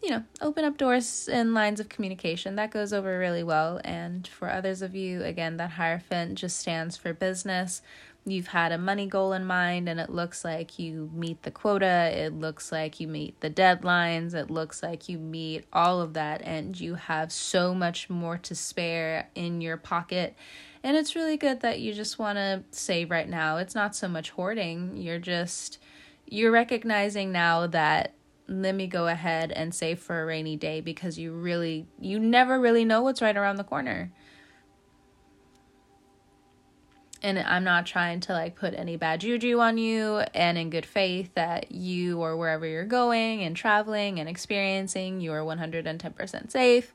you 0.04 0.10
know, 0.10 0.24
open 0.42 0.66
up 0.66 0.78
doors 0.78 1.30
and 1.32 1.54
lines 1.54 1.80
of 1.80 1.88
communication. 1.88 2.56
That 2.56 2.72
goes 2.72 2.92
over 2.92 3.18
really 3.18 3.44
well. 3.44 3.80
And 3.86 4.28
for 4.28 4.50
others 4.50 4.82
of 4.82 4.96
you, 4.96 5.24
again, 5.24 5.58
that 5.58 5.72
Hierophant 5.72 6.38
just 6.38 6.60
stands 6.60 6.98
for 6.98 7.14
business 7.14 7.82
you've 8.26 8.48
had 8.48 8.72
a 8.72 8.78
money 8.78 9.08
goal 9.08 9.34
in 9.34 9.46
mind 9.46 9.90
and 9.90 10.00
it 10.00 10.10
looks 10.10 10.46
like 10.46 10.78
you 10.78 11.10
meet 11.14 11.42
the 11.42 11.52
quota, 11.52 12.12
it 12.14 12.34
looks 12.34 12.72
like 12.72 13.00
you 13.00 13.08
meet 13.08 13.40
the 13.42 13.50
deadlines, 13.50 14.34
it 14.34 14.52
looks 14.52 14.84
like 14.84 15.10
you 15.10 15.18
meet 15.18 15.66
all 15.74 16.02
of 16.02 16.14
that, 16.14 16.42
and 16.44 16.80
you 16.80 16.96
have 16.96 17.32
so 17.32 17.74
much 17.74 18.10
more 18.10 18.38
to 18.38 18.54
spare 18.54 19.30
in 19.34 19.62
your 19.62 19.78
pocket. 19.78 20.36
And 20.84 20.96
it's 20.96 21.16
really 21.16 21.38
good 21.38 21.62
that 21.62 21.80
you 21.80 21.94
just 21.94 22.20
want 22.20 22.38
to 22.38 22.64
save 22.72 23.10
right 23.10 23.30
now. 23.30 23.58
It's 23.58 23.76
not 23.76 23.96
so 23.96 24.08
much 24.08 24.32
hoarding, 24.32 24.98
you're 24.98 25.20
just 25.20 25.80
you're 26.28 26.52
recognizing 26.52 27.32
now 27.32 27.68
that 27.68 28.14
let 28.48 28.76
me 28.76 28.88
go 28.88 29.08
ahead 29.08 29.52
and 29.52 29.74
save 29.74 30.00
for 30.00 30.22
a 30.22 30.26
rainy 30.26 30.56
day 30.56 30.82
because 30.82 31.18
you 31.18 31.32
really 31.32 31.88
you 32.00 32.20
never 32.20 32.60
really 32.60 32.86
know 32.86 33.02
what's 33.02 33.22
right 33.22 33.36
around 33.36 33.56
the 33.56 33.64
corner 33.64 34.12
and 37.22 37.40
I'm 37.40 37.64
not 37.64 37.86
trying 37.86 38.20
to 38.22 38.34
like 38.34 38.56
put 38.56 38.74
any 38.74 38.98
bad 38.98 39.22
juju 39.22 39.60
on 39.60 39.78
you 39.78 40.18
and 40.34 40.58
in 40.58 40.70
good 40.70 40.86
faith 40.86 41.34
that 41.36 41.72
you 41.72 42.20
or 42.20 42.36
wherever 42.36 42.66
you're 42.66 42.86
going 42.86 43.44
and 43.44 43.56
traveling 43.56 44.20
and 44.20 44.28
experiencing 44.28 45.22
you 45.22 45.32
are 45.32 45.42
110% 45.42 46.52
safe. 46.52 46.94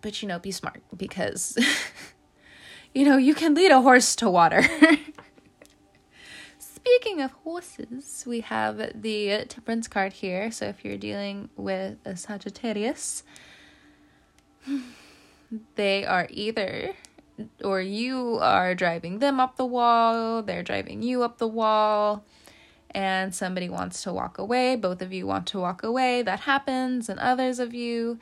But 0.00 0.22
you 0.22 0.28
know, 0.28 0.38
be 0.38 0.50
smart 0.50 0.82
because 0.96 1.58
you 2.94 3.04
know, 3.04 3.16
you 3.16 3.34
can 3.34 3.54
lead 3.54 3.70
a 3.70 3.80
horse 3.80 4.16
to 4.16 4.30
water. 4.30 4.62
Speaking 6.58 7.20
of 7.20 7.32
horses, 7.32 8.24
we 8.26 8.40
have 8.40 9.02
the 9.02 9.44
temperance 9.48 9.86
card 9.86 10.14
here. 10.14 10.50
So 10.50 10.66
if 10.66 10.84
you're 10.84 10.96
dealing 10.96 11.50
with 11.56 11.98
a 12.04 12.16
Sagittarius, 12.16 13.22
they 15.74 16.04
are 16.04 16.26
either 16.30 16.94
or 17.62 17.80
you 17.80 18.38
are 18.40 18.74
driving 18.74 19.18
them 19.18 19.40
up 19.40 19.56
the 19.56 19.66
wall, 19.66 20.42
they're 20.42 20.62
driving 20.62 21.02
you 21.02 21.22
up 21.22 21.38
the 21.38 21.48
wall, 21.48 22.24
and 22.90 23.34
somebody 23.34 23.68
wants 23.68 24.02
to 24.02 24.12
walk 24.12 24.38
away. 24.38 24.76
Both 24.76 25.02
of 25.02 25.12
you 25.12 25.26
want 25.26 25.46
to 25.48 25.58
walk 25.58 25.82
away. 25.82 26.22
That 26.22 26.40
happens, 26.40 27.08
and 27.08 27.18
others 27.20 27.58
of 27.58 27.74
you. 27.74 28.18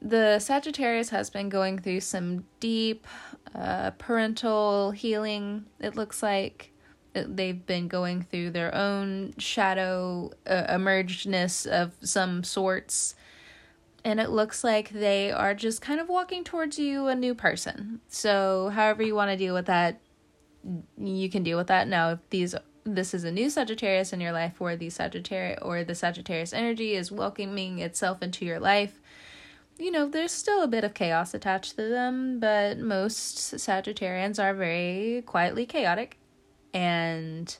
The 0.00 0.38
Sagittarius 0.38 1.08
has 1.08 1.30
been 1.30 1.48
going 1.48 1.78
through 1.78 2.00
some 2.00 2.44
deep 2.60 3.06
uh, 3.54 3.92
parental 3.92 4.90
healing, 4.90 5.66
it 5.80 5.96
looks 5.96 6.22
like. 6.22 6.72
They've 7.14 7.64
been 7.64 7.88
going 7.88 8.22
through 8.22 8.50
their 8.50 8.74
own 8.74 9.32
shadow 9.38 10.32
uh, 10.46 10.64
emergedness 10.68 11.66
of 11.66 11.94
some 12.02 12.44
sorts 12.44 13.14
and 14.06 14.20
it 14.20 14.30
looks 14.30 14.62
like 14.62 14.90
they 14.90 15.32
are 15.32 15.52
just 15.52 15.82
kind 15.82 15.98
of 15.98 16.08
walking 16.08 16.44
towards 16.44 16.78
you 16.78 17.08
a 17.08 17.14
new 17.16 17.34
person. 17.34 18.00
So, 18.06 18.68
however 18.68 19.02
you 19.02 19.16
want 19.16 19.32
to 19.32 19.36
deal 19.36 19.52
with 19.52 19.66
that, 19.66 20.00
you 20.96 21.28
can 21.28 21.42
deal 21.42 21.58
with 21.58 21.66
that. 21.66 21.88
Now, 21.88 22.10
if 22.12 22.20
these 22.30 22.54
this 22.84 23.12
is 23.12 23.24
a 23.24 23.32
new 23.32 23.50
Sagittarius 23.50 24.12
in 24.12 24.20
your 24.20 24.30
life 24.30 24.60
where 24.60 24.76
the 24.76 24.90
Sagittarius 24.90 25.58
or 25.60 25.82
the 25.82 25.96
Sagittarius 25.96 26.52
energy 26.52 26.94
is 26.94 27.10
welcoming 27.10 27.80
itself 27.80 28.22
into 28.22 28.44
your 28.44 28.60
life, 28.60 29.00
you 29.76 29.90
know, 29.90 30.08
there's 30.08 30.30
still 30.30 30.62
a 30.62 30.68
bit 30.68 30.84
of 30.84 30.94
chaos 30.94 31.34
attached 31.34 31.74
to 31.74 31.88
them, 31.88 32.38
but 32.38 32.78
most 32.78 33.56
Sagittarians 33.56 34.40
are 34.40 34.54
very 34.54 35.24
quietly 35.26 35.66
chaotic 35.66 36.16
and 36.72 37.58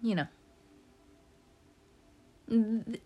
you 0.00 0.14
know, 0.14 0.26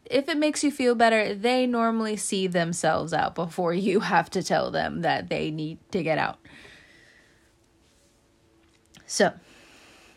if 0.05 0.29
it 0.29 0.39
makes 0.39 0.65
you 0.65 0.71
feel 0.71 0.95
better, 0.95 1.35
they 1.35 1.67
normally 1.67 2.17
see 2.17 2.47
themselves 2.47 3.13
out 3.13 3.35
before 3.35 3.73
you 3.73 4.01
have 4.13 4.29
to 4.31 4.43
tell 4.43 4.71
them 4.71 5.03
that 5.03 5.29
they 5.29 5.51
need 5.51 5.79
to 5.93 6.03
get 6.03 6.19
out. 6.19 6.39
So, 9.07 9.33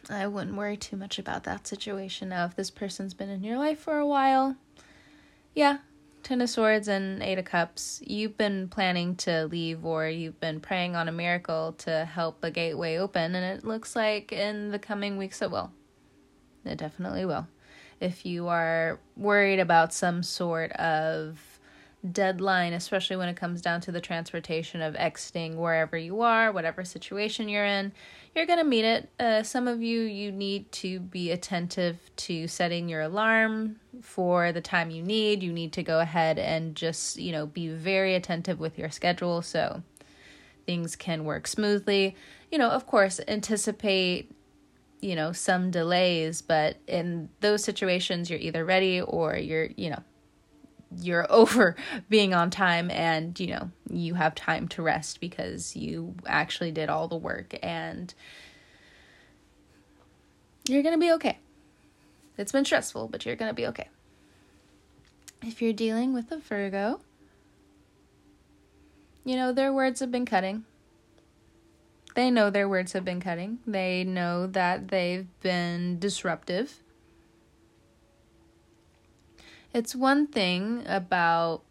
I 0.09 0.25
wouldn't 0.25 0.57
worry 0.57 0.77
too 0.77 0.97
much 0.97 1.19
about 1.19 1.43
that 1.43 1.67
situation 1.67 2.29
now. 2.29 2.45
If 2.45 2.55
this 2.55 2.71
person's 2.71 3.13
been 3.13 3.29
in 3.29 3.43
your 3.43 3.59
life 3.59 3.79
for 3.79 3.99
a 3.99 4.07
while, 4.07 4.55
yeah, 5.53 5.77
Ten 6.23 6.41
of 6.41 6.49
Swords 6.49 6.87
and 6.87 7.21
Eight 7.21 7.37
of 7.37 7.45
Cups, 7.45 8.01
you've 8.03 8.35
been 8.35 8.67
planning 8.67 9.15
to 9.17 9.45
leave 9.45 9.85
or 9.85 10.07
you've 10.07 10.39
been 10.39 10.59
praying 10.59 10.95
on 10.95 11.07
a 11.07 11.11
miracle 11.11 11.73
to 11.79 12.05
help 12.05 12.43
a 12.43 12.49
gateway 12.49 12.97
open, 12.97 13.35
and 13.35 13.59
it 13.59 13.63
looks 13.63 13.95
like 13.95 14.31
in 14.31 14.71
the 14.71 14.79
coming 14.79 15.17
weeks 15.17 15.43
it 15.43 15.51
will. 15.51 15.71
It 16.65 16.79
definitely 16.79 17.25
will 17.25 17.47
if 17.99 18.25
you 18.25 18.47
are 18.47 18.99
worried 19.17 19.59
about 19.59 19.93
some 19.93 20.23
sort 20.23 20.71
of 20.73 21.59
deadline, 22.11 22.73
especially 22.73 23.17
when 23.17 23.27
it 23.27 23.35
comes 23.35 23.61
down 23.61 23.81
to 23.81 23.91
the 23.91 23.99
transportation 23.99 24.81
of 24.81 24.95
exiting 24.95 25.57
wherever 25.57 25.97
you 25.97 26.21
are, 26.21 26.51
whatever 26.51 26.85
situation 26.85 27.49
you're 27.49 27.65
in, 27.65 27.91
you're 28.33 28.45
going 28.45 28.59
to 28.59 28.65
meet 28.65 28.85
it. 28.85 29.09
Uh, 29.19 29.43
some 29.43 29.67
of 29.67 29.81
you, 29.81 30.01
you 30.01 30.31
need 30.31 30.71
to 30.71 30.99
be 30.99 31.31
attentive 31.31 31.97
to 32.15 32.47
setting 32.47 32.87
your 32.87 33.01
alarm 33.01 33.77
for 34.01 34.51
the 34.51 34.61
time 34.61 34.91
you 34.91 35.03
need. 35.03 35.43
You 35.43 35.51
need 35.51 35.73
to 35.73 35.83
go 35.83 35.99
ahead 35.99 36.39
and 36.39 36.75
just, 36.75 37.17
you 37.17 37.31
know, 37.31 37.45
be 37.45 37.67
very 37.67 38.15
attentive 38.15 38.59
with 38.59 38.77
your 38.77 38.89
schedule 38.89 39.41
so 39.41 39.83
things 40.65 40.95
can 40.95 41.25
work 41.25 41.47
smoothly. 41.47 42.15
You 42.51 42.59
know, 42.59 42.69
of 42.69 42.87
course, 42.87 43.19
anticipate 43.27 44.31
you 45.01 45.15
know 45.15 45.31
some 45.31 45.71
delays 45.71 46.41
but 46.41 46.77
in 46.87 47.29
those 47.39 47.63
situations 47.63 48.29
you're 48.29 48.39
either 48.39 48.65
ready 48.65 49.01
or 49.01 49.37
you're 49.37 49.69
you 49.77 49.89
know 49.89 50.01
you're 50.97 51.25
over 51.31 51.75
being 52.09 52.33
on 52.33 52.49
time 52.49 52.89
and 52.91 53.39
you 53.39 53.47
know 53.47 53.71
you 53.89 54.13
have 54.15 54.35
time 54.35 54.67
to 54.67 54.81
rest 54.81 55.19
because 55.19 55.75
you 55.75 56.15
actually 56.25 56.71
did 56.71 56.89
all 56.89 57.07
the 57.07 57.15
work 57.15 57.55
and 57.63 58.13
you're 60.67 60.83
going 60.83 60.93
to 60.93 60.99
be 60.99 61.11
okay. 61.13 61.39
It's 62.37 62.51
been 62.51 62.65
stressful 62.65 63.07
but 63.07 63.25
you're 63.25 63.35
going 63.35 63.49
to 63.49 63.55
be 63.55 63.67
okay. 63.67 63.87
If 65.41 65.61
you're 65.61 65.73
dealing 65.73 66.13
with 66.13 66.31
a 66.31 66.37
virgo 66.37 67.01
you 69.25 69.35
know 69.35 69.51
their 69.51 69.71
words 69.71 69.99
have 69.99 70.11
been 70.11 70.25
cutting 70.25 70.65
they 72.15 72.31
know 72.31 72.49
their 72.49 72.67
words 72.67 72.93
have 72.93 73.05
been 73.05 73.21
cutting. 73.21 73.59
They 73.65 74.03
know 74.03 74.47
that 74.47 74.89
they've 74.89 75.27
been 75.41 75.99
disruptive. 75.99 76.81
It's 79.73 79.95
one 79.95 80.27
thing 80.27 80.83
about, 80.87 81.61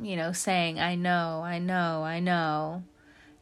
you 0.00 0.16
know, 0.16 0.32
saying, 0.32 0.78
I 0.78 0.94
know, 0.94 1.42
I 1.44 1.58
know, 1.58 2.04
I 2.04 2.20
know, 2.20 2.84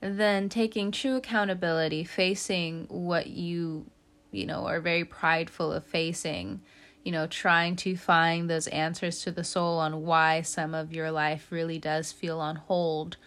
then 0.00 0.48
taking 0.48 0.90
true 0.90 1.16
accountability, 1.16 2.04
facing 2.04 2.86
what 2.88 3.26
you, 3.26 3.86
you 4.32 4.46
know, 4.46 4.66
are 4.66 4.80
very 4.80 5.04
prideful 5.04 5.72
of 5.72 5.84
facing, 5.84 6.62
you 7.04 7.12
know, 7.12 7.26
trying 7.26 7.76
to 7.76 7.94
find 7.96 8.48
those 8.48 8.66
answers 8.68 9.22
to 9.22 9.30
the 9.30 9.44
soul 9.44 9.78
on 9.78 10.02
why 10.02 10.40
some 10.40 10.74
of 10.74 10.94
your 10.94 11.10
life 11.10 11.48
really 11.50 11.78
does 11.78 12.10
feel 12.10 12.40
on 12.40 12.56
hold 12.56 13.18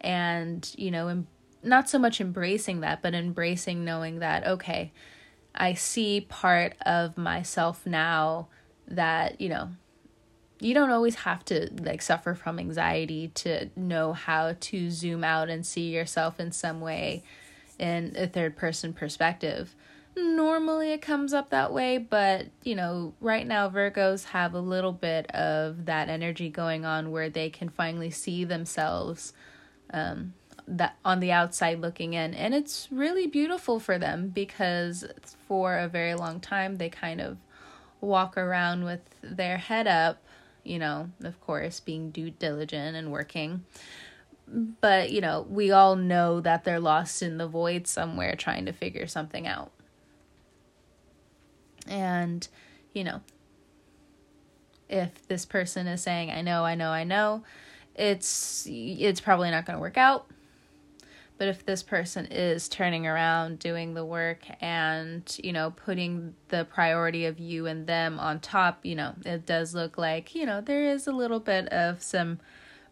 and, 0.00 0.70
you 0.76 0.90
know, 0.90 1.24
not 1.64 1.88
so 1.88 1.98
much 1.98 2.20
embracing 2.20 2.80
that, 2.80 3.02
but 3.02 3.14
embracing 3.14 3.84
knowing 3.84 4.18
that, 4.20 4.46
okay, 4.46 4.92
I 5.54 5.74
see 5.74 6.20
part 6.20 6.74
of 6.84 7.16
myself 7.16 7.86
now 7.86 8.48
that, 8.88 9.40
you 9.40 9.48
know, 9.48 9.70
you 10.60 10.74
don't 10.74 10.90
always 10.90 11.16
have 11.16 11.44
to 11.46 11.70
like 11.80 12.02
suffer 12.02 12.34
from 12.34 12.58
anxiety 12.58 13.28
to 13.34 13.70
know 13.76 14.12
how 14.12 14.54
to 14.60 14.90
zoom 14.90 15.24
out 15.24 15.48
and 15.48 15.66
see 15.66 15.90
yourself 15.90 16.40
in 16.40 16.52
some 16.52 16.80
way 16.80 17.22
in 17.78 18.14
a 18.16 18.26
third 18.26 18.56
person 18.56 18.92
perspective. 18.92 19.74
Normally 20.16 20.92
it 20.92 21.02
comes 21.02 21.34
up 21.34 21.50
that 21.50 21.72
way, 21.72 21.98
but 21.98 22.46
you 22.62 22.76
know, 22.76 23.14
right 23.20 23.46
now 23.46 23.68
Virgos 23.68 24.26
have 24.26 24.54
a 24.54 24.60
little 24.60 24.92
bit 24.92 25.30
of 25.32 25.86
that 25.86 26.08
energy 26.08 26.48
going 26.48 26.84
on 26.84 27.10
where 27.10 27.28
they 27.28 27.50
can 27.50 27.68
finally 27.68 28.10
see 28.10 28.44
themselves 28.44 29.32
um, 29.92 30.34
that 30.66 30.96
on 31.04 31.20
the 31.20 31.32
outside 31.32 31.80
looking 31.80 32.14
in. 32.14 32.34
And 32.34 32.54
it's 32.54 32.88
really 32.90 33.26
beautiful 33.26 33.78
for 33.78 33.98
them 33.98 34.28
because 34.28 35.04
for 35.46 35.76
a 35.76 35.88
very 35.88 36.14
long 36.14 36.40
time 36.40 36.76
they 36.76 36.88
kind 36.88 37.20
of 37.20 37.36
walk 38.00 38.36
around 38.36 38.84
with 38.84 39.00
their 39.22 39.56
head 39.56 39.86
up 39.86 40.22
you 40.62 40.78
know 40.78 41.08
of 41.22 41.40
course 41.40 41.80
being 41.80 42.10
due 42.10 42.30
diligent 42.30 42.96
and 42.96 43.12
working. 43.12 43.64
But 44.46 45.10
you 45.10 45.20
know 45.20 45.46
we 45.48 45.70
all 45.70 45.96
know 45.96 46.40
that 46.40 46.64
they're 46.64 46.80
lost 46.80 47.22
in 47.22 47.38
the 47.38 47.48
void 47.48 47.86
somewhere 47.86 48.34
trying 48.34 48.66
to 48.66 48.72
figure 48.72 49.06
something 49.06 49.46
out. 49.46 49.70
And 51.86 52.46
you 52.94 53.04
know 53.04 53.20
if 54.88 55.26
this 55.28 55.44
person 55.46 55.86
is 55.86 56.02
saying 56.02 56.30
i 56.30 56.42
know 56.42 56.62
i 56.64 56.74
know 56.74 56.90
i 56.90 57.04
know 57.04 57.42
it's 57.94 58.66
it's 58.68 59.20
probably 59.20 59.50
not 59.50 59.64
going 59.64 59.76
to 59.76 59.80
work 59.80 59.96
out 59.96 60.26
but 61.36 61.48
if 61.48 61.66
this 61.66 61.82
person 61.82 62.26
is 62.26 62.68
turning 62.68 63.06
around, 63.06 63.58
doing 63.58 63.94
the 63.94 64.04
work, 64.04 64.44
and, 64.60 65.38
you 65.42 65.52
know, 65.52 65.72
putting 65.72 66.34
the 66.48 66.64
priority 66.64 67.26
of 67.26 67.40
you 67.40 67.66
and 67.66 67.86
them 67.86 68.20
on 68.20 68.38
top, 68.40 68.84
you 68.84 68.94
know, 68.94 69.14
it 69.24 69.44
does 69.44 69.74
look 69.74 69.98
like, 69.98 70.34
you 70.34 70.46
know, 70.46 70.60
there 70.60 70.84
is 70.84 71.06
a 71.06 71.12
little 71.12 71.40
bit 71.40 71.68
of 71.68 72.02
some 72.02 72.38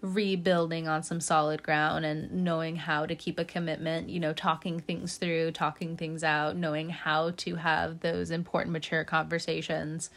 rebuilding 0.00 0.88
on 0.88 1.04
some 1.04 1.20
solid 1.20 1.62
ground 1.62 2.04
and 2.04 2.32
knowing 2.32 2.74
how 2.74 3.06
to 3.06 3.14
keep 3.14 3.38
a 3.38 3.44
commitment, 3.44 4.10
you 4.10 4.18
know, 4.18 4.32
talking 4.32 4.80
things 4.80 5.16
through, 5.16 5.52
talking 5.52 5.96
things 5.96 6.24
out, 6.24 6.56
knowing 6.56 6.90
how 6.90 7.30
to 7.30 7.54
have 7.54 8.00
those 8.00 8.32
important, 8.32 8.72
mature 8.72 9.04
conversations 9.04 10.10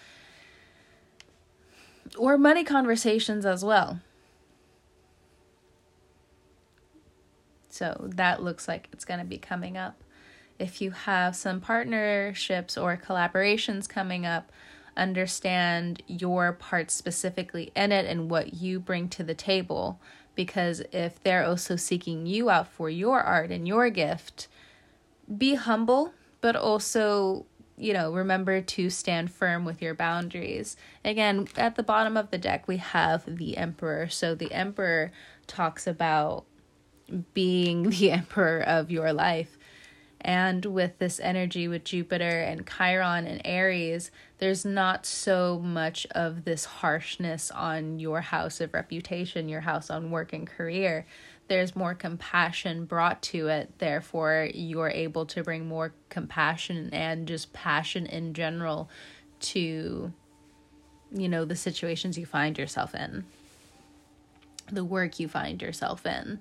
or 2.18 2.38
money 2.38 2.64
conversations 2.64 3.46
as 3.46 3.64
well. 3.64 4.00
So 7.76 8.08
that 8.16 8.42
looks 8.42 8.68
like 8.68 8.88
it's 8.94 9.04
going 9.04 9.20
to 9.20 9.26
be 9.26 9.38
coming 9.38 9.76
up. 9.76 10.02
If 10.58 10.80
you 10.82 10.92
have 10.92 11.36
some 11.36 11.60
partnerships 11.60 12.78
or 12.78 12.96
collaborations 12.96 13.90
coming 13.90 14.26
up, 14.26 14.52
understand 14.96 16.02
your 16.08 16.54
part 16.54 16.90
specifically 16.90 17.74
in 17.76 17.92
it 17.92 18.06
and 18.06 18.30
what 18.30 18.54
you 18.54 18.80
bring 18.80 19.10
to 19.10 19.24
the 19.24 19.34
table 19.34 20.00
Because 20.36 20.82
if 20.92 21.22
they're 21.24 21.46
also 21.46 21.76
seeking 21.76 22.26
you 22.26 22.50
out 22.50 22.68
for 22.68 22.90
your 22.90 23.22
art 23.22 23.52
and 23.52 23.68
your 23.68 23.90
gift, 23.90 24.48
be 25.36 25.56
humble, 25.56 26.14
but 26.42 26.56
also, 26.56 27.46
you 27.78 27.94
know, 27.94 28.14
remember 28.14 28.62
to 28.62 28.90
stand 28.90 29.32
firm 29.32 29.66
with 29.66 29.82
your 29.82 29.96
boundaries. 29.96 30.76
Again, 31.04 31.48
at 31.56 31.76
the 31.76 31.84
bottom 31.84 32.18
of 32.18 32.32
the 32.32 32.38
deck, 32.38 32.68
we 32.68 32.78
have 32.78 33.24
the 33.26 33.58
Emperor. 33.58 34.10
So 34.10 34.36
the 34.36 34.52
Emperor 34.52 35.12
talks 35.48 35.88
about 35.88 36.46
being 37.34 37.90
the 37.90 38.12
emperor 38.12 38.62
of 38.62 38.92
your 38.92 39.14
life. 39.14 39.58
And 40.26 40.66
with 40.66 40.98
this 40.98 41.20
energy 41.20 41.68
with 41.68 41.84
Jupiter 41.84 42.42
and 42.42 42.68
Chiron 42.68 43.28
and 43.28 43.42
Aries, 43.46 44.10
there's 44.40 44.66
not 44.66 45.06
so 45.06 45.60
much 45.64 46.08
of 46.12 46.46
this 46.46 46.66
harshness 46.66 47.52
on 47.52 48.00
your 48.00 48.22
house 48.22 48.60
of 48.60 48.74
reputation, 48.74 49.50
your 49.50 49.62
house 49.62 49.92
on 49.92 50.10
work 50.10 50.34
and 50.34 50.48
career. 50.48 51.06
There's 51.48 51.76
more 51.76 51.94
compassion 51.94 52.86
brought 52.86 53.22
to 53.24 53.50
it. 53.50 53.78
Therefore, 53.78 54.50
you're 54.52 54.90
able 54.90 55.28
to 55.28 55.44
bring 55.44 55.68
more 55.68 55.94
compassion 56.10 56.90
and 56.92 57.28
just 57.28 57.54
passion 57.54 58.08
in 58.08 58.34
general 58.34 58.90
to, 59.42 60.12
you 61.12 61.30
know, 61.30 61.46
the 61.46 61.56
situations 61.56 62.18
you 62.18 62.26
find 62.26 62.58
yourself 62.58 62.96
in, 62.96 63.26
the 64.72 64.84
work 64.84 65.20
you 65.20 65.28
find 65.28 65.62
yourself 65.62 66.04
in, 66.04 66.40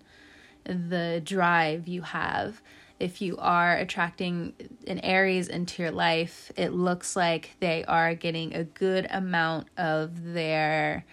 the 0.64 1.20
drive 1.24 1.86
you 1.88 2.02
have 2.02 2.60
if 3.00 3.20
you 3.20 3.36
are 3.38 3.76
attracting 3.76 4.54
an 4.86 5.00
Aries 5.00 5.48
into 5.48 5.82
your 5.82 5.90
life, 5.90 6.52
it 6.56 6.72
looks 6.72 7.16
like 7.16 7.56
they 7.60 7.84
are 7.84 8.14
getting 8.14 8.54
a 8.54 8.64
good 8.64 9.06
amount 9.10 9.68
of 9.76 10.32
their 10.32 11.04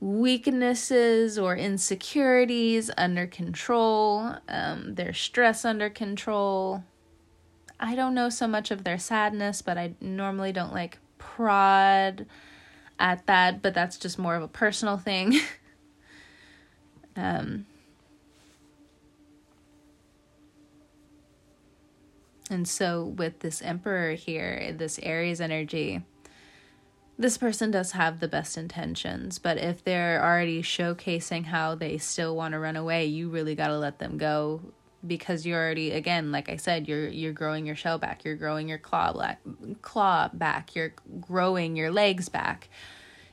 weaknesses 0.00 1.38
or 1.38 1.56
insecurities 1.56 2.90
under 2.96 3.26
control, 3.26 4.34
um, 4.48 4.94
their 4.94 5.12
stress 5.12 5.64
under 5.64 5.90
control. 5.90 6.82
I 7.78 7.94
don't 7.94 8.14
know 8.14 8.30
so 8.30 8.48
much 8.48 8.70
of 8.70 8.84
their 8.84 8.98
sadness, 8.98 9.60
but 9.60 9.76
I 9.76 9.94
normally 10.00 10.52
don't 10.52 10.72
like 10.72 10.98
prod 11.18 12.26
at 12.98 13.26
that, 13.26 13.60
but 13.60 13.74
that's 13.74 13.98
just 13.98 14.18
more 14.18 14.34
of 14.34 14.42
a 14.42 14.48
personal 14.48 14.96
thing. 14.96 15.38
um, 17.16 17.66
And 22.50 22.66
so, 22.66 23.04
with 23.04 23.40
this 23.40 23.60
Emperor 23.62 24.12
here, 24.12 24.74
this 24.76 24.98
Aries 25.02 25.40
energy, 25.40 26.02
this 27.18 27.36
person 27.36 27.72
does 27.72 27.92
have 27.92 28.20
the 28.20 28.28
best 28.28 28.56
intentions, 28.56 29.40
but 29.40 29.58
if 29.58 29.82
they're 29.82 30.22
already 30.22 30.62
showcasing 30.62 31.46
how 31.46 31.74
they 31.74 31.98
still 31.98 32.36
want 32.36 32.52
to 32.52 32.60
run 32.60 32.76
away, 32.76 33.06
you 33.06 33.28
really 33.28 33.56
got 33.56 33.68
to 33.68 33.78
let 33.78 33.98
them 33.98 34.18
go. 34.18 34.60
Because 35.06 35.46
you're 35.46 35.64
already 35.64 35.92
again 35.92 36.32
like 36.32 36.48
i 36.48 36.56
said 36.56 36.88
you're 36.88 37.06
you're 37.06 37.32
growing 37.32 37.64
your 37.64 37.76
shell 37.76 37.98
back 37.98 38.24
you're 38.24 38.34
growing 38.34 38.68
your 38.68 38.78
claw 38.78 39.12
back 39.12 39.38
claw 39.80 40.28
back 40.32 40.74
you're 40.74 40.92
growing 41.20 41.76
your 41.76 41.92
legs 41.92 42.28
back. 42.28 42.68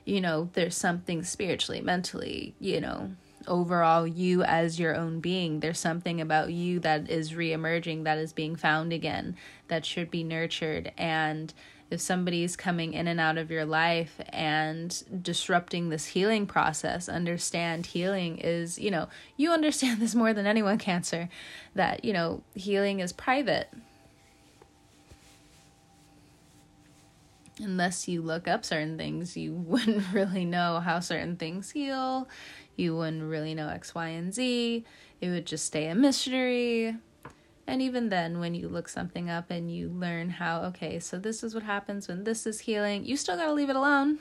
You 0.05 0.22
know 0.22 0.51
there's 0.53 0.78
something 0.78 1.24
spiritually 1.24 1.82
mentally 1.82 2.53
you 2.59 2.80
know 2.82 3.16
overall 3.48 4.08
you 4.08 4.43
as 4.43 4.80
your 4.80 4.96
own 4.96 5.20
being. 5.20 5.60
There's 5.60 5.80
something 5.80 6.22
about 6.22 6.52
you 6.52 6.80
that 6.80 7.10
is 7.10 7.34
reemerging, 7.34 8.04
that 8.04 8.18
is 8.18 8.34
being 8.34 8.56
found 8.56 8.93
again, 8.93 9.36
that 9.68 9.86
should 9.86 10.12
be 10.12 10.24
nurtured. 10.24 10.91
And 10.98 11.54
if 11.91 12.02
somebody's 12.02 12.56
coming 12.56 12.93
in 12.93 13.08
and 13.08 13.20
out 13.20 13.38
of 13.38 13.52
your 13.52 13.66
life 13.66 14.20
and 14.30 15.04
disrupting 15.22 15.89
this 15.89 16.08
healing 16.08 16.48
process, 16.48 17.08
understand 17.08 17.86
healing 17.86 18.39
is, 18.39 18.80
you 18.80 18.89
know, 18.89 19.08
you 19.38 19.52
understand 19.52 20.00
this 20.02 20.16
more 20.16 20.34
than 20.34 20.48
anyone, 20.48 20.78
Cancer, 20.78 21.30
that, 21.76 22.04
you 22.04 22.14
know, 22.14 22.41
healing 22.56 23.00
is 23.00 23.14
private. 23.14 23.70
Unless 27.60 28.08
you 28.10 28.22
look 28.22 28.48
up 28.48 28.66
certain 28.66 28.98
things, 28.98 29.38
you 29.38 29.54
wouldn't 29.54 30.12
really 30.12 30.43
know 30.43 30.80
how 30.80 31.00
certain 31.00 31.38
things 31.38 31.72
heal 31.72 32.28
you 32.76 32.95
wouldn't 32.95 33.23
really 33.23 33.53
know 33.53 33.69
X, 33.69 33.95
Y, 33.95 34.07
and 34.07 34.34
Z. 34.34 34.84
It 35.21 35.30
would 35.30 35.45
just 35.45 35.65
stay 35.65 35.88
a 35.88 35.95
mystery. 35.95 36.95
And 37.67 37.82
even 37.82 38.09
then, 38.09 38.39
when 38.39 38.53
you 38.53 38.67
look 38.67 38.88
something 38.88 39.30
up 39.30 39.49
and 39.49 39.73
you 39.73 39.89
learn 39.89 40.30
how, 40.30 40.61
okay, 40.65 40.99
so 40.99 41.17
this 41.17 41.43
is 41.43 41.55
what 41.55 41.63
happens 41.63 42.07
when 42.07 42.23
this 42.23 42.45
is 42.45 42.59
healing, 42.59 43.05
you 43.05 43.17
still 43.17 43.38
gotta 43.38 43.53
leave 43.53 43.69
it 43.69 43.76
alone. 43.76 44.19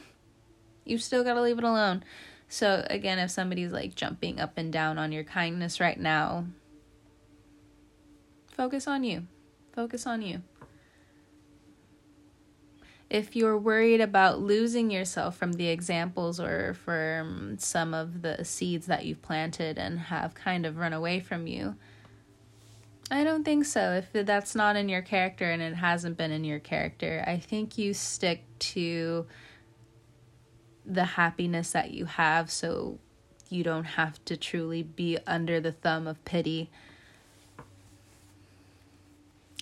You 0.85 0.99
still 0.99 1.25
gotta 1.25 1.43
leave 1.43 1.59
it 1.59 1.65
alone. 1.65 2.05
So, 2.49 2.87
again, 2.89 3.19
if 3.19 3.31
somebody's 3.31 3.73
like 3.73 3.95
jumping 3.95 4.41
up 4.41 4.57
and 4.57 4.73
down 4.73 4.99
on 4.99 5.13
your 5.13 5.25
kindness 5.25 5.81
right 5.81 5.99
now, 5.99 6.47
focus 8.53 8.87
on 8.87 9.05
you. 9.05 9.27
Focus 9.73 10.07
on 10.07 10.23
you 10.23 10.43
if 13.11 13.37
you're 13.37 13.59
worried 13.59 14.01
about 14.01 14.41
losing 14.41 14.91
yourself 14.91 15.37
from 15.37 15.53
the 15.55 15.69
examples 15.69 16.41
or 16.41 16.75
from 16.75 17.57
some 17.59 17.95
of 17.95 18.23
the 18.23 18.45
seeds 18.45 18.87
that 18.87 19.05
you've 19.05 19.23
planted 19.23 19.79
and 19.79 19.99
have 19.99 20.35
kind 20.35 20.67
of 20.67 20.79
run 20.79 20.93
away 20.93 21.21
from 21.21 21.47
you, 21.47 21.77
I 23.11 23.23
don't 23.23 23.45
think 23.45 23.67
so. 23.67 23.93
If 23.93 24.27
that's 24.27 24.55
not 24.55 24.77
in 24.77 24.89
your 24.89 25.03
character 25.03 25.51
and 25.51 25.61
it 25.61 25.75
hasn't 25.75 26.17
been 26.17 26.33
in 26.33 26.45
your 26.45 26.59
character, 26.59 27.23
I 27.27 27.39
think 27.39 27.77
you 27.77 27.93
stick 27.93 28.45
to 28.61 29.27
the 30.87 31.05
happiness 31.05 31.73
that 31.73 31.93
you 31.93 32.07
have 32.07 32.51
so 32.51 32.99
you 33.51 33.63
don't 33.63 33.85
have 33.85 34.23
to 34.25 34.37
truly 34.37 34.83
be 34.83 35.19
under 35.27 35.61
the 35.61 35.73
thumb 35.73 36.07
of 36.07 36.25
pity. 36.25 36.71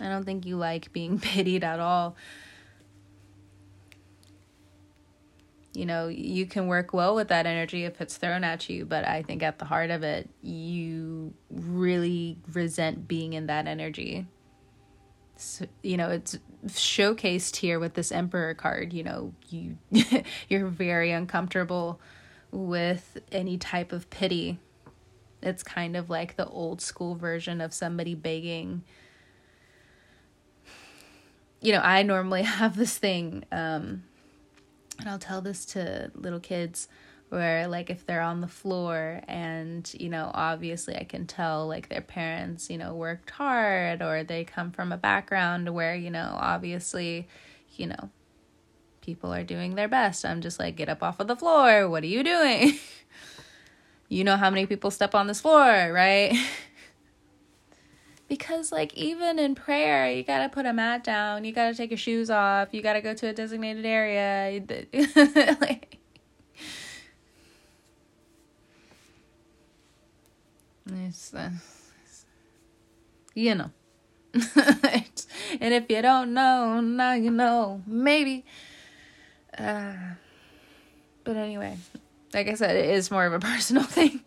I 0.00 0.08
don't 0.08 0.24
think 0.24 0.46
you 0.46 0.56
like 0.56 0.92
being 0.92 1.18
pitied 1.20 1.64
at 1.64 1.80
all. 1.80 2.16
You 5.74 5.86
know, 5.86 6.08
you 6.08 6.46
can 6.46 6.66
work 6.66 6.92
well 6.92 7.14
with 7.14 7.28
that 7.28 7.46
energy 7.46 7.84
if 7.84 8.00
it's 8.00 8.16
thrown 8.16 8.44
at 8.44 8.68
you, 8.68 8.84
but 8.84 9.06
I 9.06 9.22
think 9.22 9.42
at 9.42 9.58
the 9.58 9.64
heart 9.64 9.90
of 9.90 10.02
it, 10.02 10.28
you 10.42 11.32
really 11.50 12.38
resent 12.52 13.08
being 13.08 13.32
in 13.32 13.46
that 13.46 13.66
energy. 13.66 14.26
So, 15.36 15.66
you 15.82 15.96
know, 15.96 16.10
it's 16.10 16.38
showcased 16.66 17.56
here 17.56 17.78
with 17.78 17.94
this 17.94 18.12
emperor 18.12 18.54
card, 18.54 18.92
you 18.92 19.02
know, 19.02 19.32
you 19.48 19.78
you're 20.48 20.68
very 20.68 21.10
uncomfortable 21.10 22.00
with 22.50 23.18
any 23.32 23.56
type 23.56 23.92
of 23.92 24.10
pity. 24.10 24.58
It's 25.42 25.62
kind 25.62 25.96
of 25.96 26.10
like 26.10 26.36
the 26.36 26.46
old 26.46 26.80
school 26.82 27.14
version 27.14 27.60
of 27.60 27.72
somebody 27.72 28.14
begging 28.14 28.84
you 31.62 31.70
know, 31.72 31.80
I 31.80 32.02
normally 32.02 32.42
have 32.60 32.76
this 32.76 32.98
thing 32.98 33.44
um 33.50 34.02
and 34.98 35.08
I'll 35.08 35.18
tell 35.18 35.40
this 35.40 35.64
to 35.66 36.10
little 36.14 36.40
kids 36.40 36.88
where 37.28 37.66
like 37.66 37.88
if 37.88 38.04
they're 38.04 38.20
on 38.20 38.42
the 38.42 38.48
floor 38.48 39.22
and 39.26 39.90
you 39.98 40.10
know 40.10 40.30
obviously 40.34 40.96
I 40.96 41.04
can 41.04 41.26
tell 41.26 41.66
like 41.66 41.88
their 41.88 42.02
parents 42.02 42.68
you 42.68 42.76
know 42.76 42.94
worked 42.94 43.30
hard 43.30 44.02
or 44.02 44.22
they 44.22 44.44
come 44.44 44.70
from 44.70 44.92
a 44.92 44.98
background 44.98 45.72
where 45.74 45.94
you 45.94 46.10
know 46.10 46.36
obviously 46.38 47.26
you 47.76 47.86
know 47.86 48.10
people 49.00 49.34
are 49.34 49.42
doing 49.42 49.74
their 49.74 49.88
best. 49.88 50.24
I'm 50.24 50.40
just 50.40 50.58
like 50.60 50.76
get 50.76 50.88
up 50.88 51.02
off 51.02 51.20
of 51.20 51.26
the 51.26 51.36
floor. 51.36 51.88
What 51.88 52.02
are 52.04 52.08
you 52.08 52.22
doing? 52.22 52.78
You 54.08 54.24
know 54.24 54.36
how 54.36 54.50
many 54.50 54.66
people 54.66 54.90
step 54.90 55.14
on 55.14 55.26
this 55.26 55.40
floor 55.40 55.90
right 55.90 56.34
because 58.32 58.72
like 58.72 58.94
even 58.94 59.38
in 59.38 59.54
prayer 59.54 60.10
you 60.10 60.22
got 60.22 60.38
to 60.38 60.48
put 60.48 60.64
a 60.64 60.72
mat 60.72 61.04
down 61.04 61.44
you 61.44 61.52
got 61.52 61.68
to 61.68 61.74
take 61.74 61.90
your 61.90 61.98
shoes 61.98 62.30
off 62.30 62.68
you 62.72 62.80
got 62.80 62.94
to 62.94 63.02
go 63.02 63.12
to 63.12 63.28
a 63.28 63.32
designated 63.34 63.84
area 63.84 64.58
like 65.60 65.98
it's, 70.86 71.34
uh, 71.34 71.50
you 73.34 73.54
know. 73.54 73.70
And 75.60 75.74
if 75.74 75.84
you 75.90 76.00
don't 76.00 76.32
know 76.32 76.80
now 76.80 77.12
you 77.12 77.30
know. 77.30 77.82
Maybe. 77.86 78.46
Uh, 79.58 79.92
but 81.22 81.36
anyway 81.36 81.76
like 82.32 82.48
i 82.48 82.54
said 82.54 82.76
it 82.76 82.88
is 82.94 83.10
more 83.10 83.26
of 83.26 83.34
a 83.34 83.38
personal 83.50 83.84
thing 83.84 84.22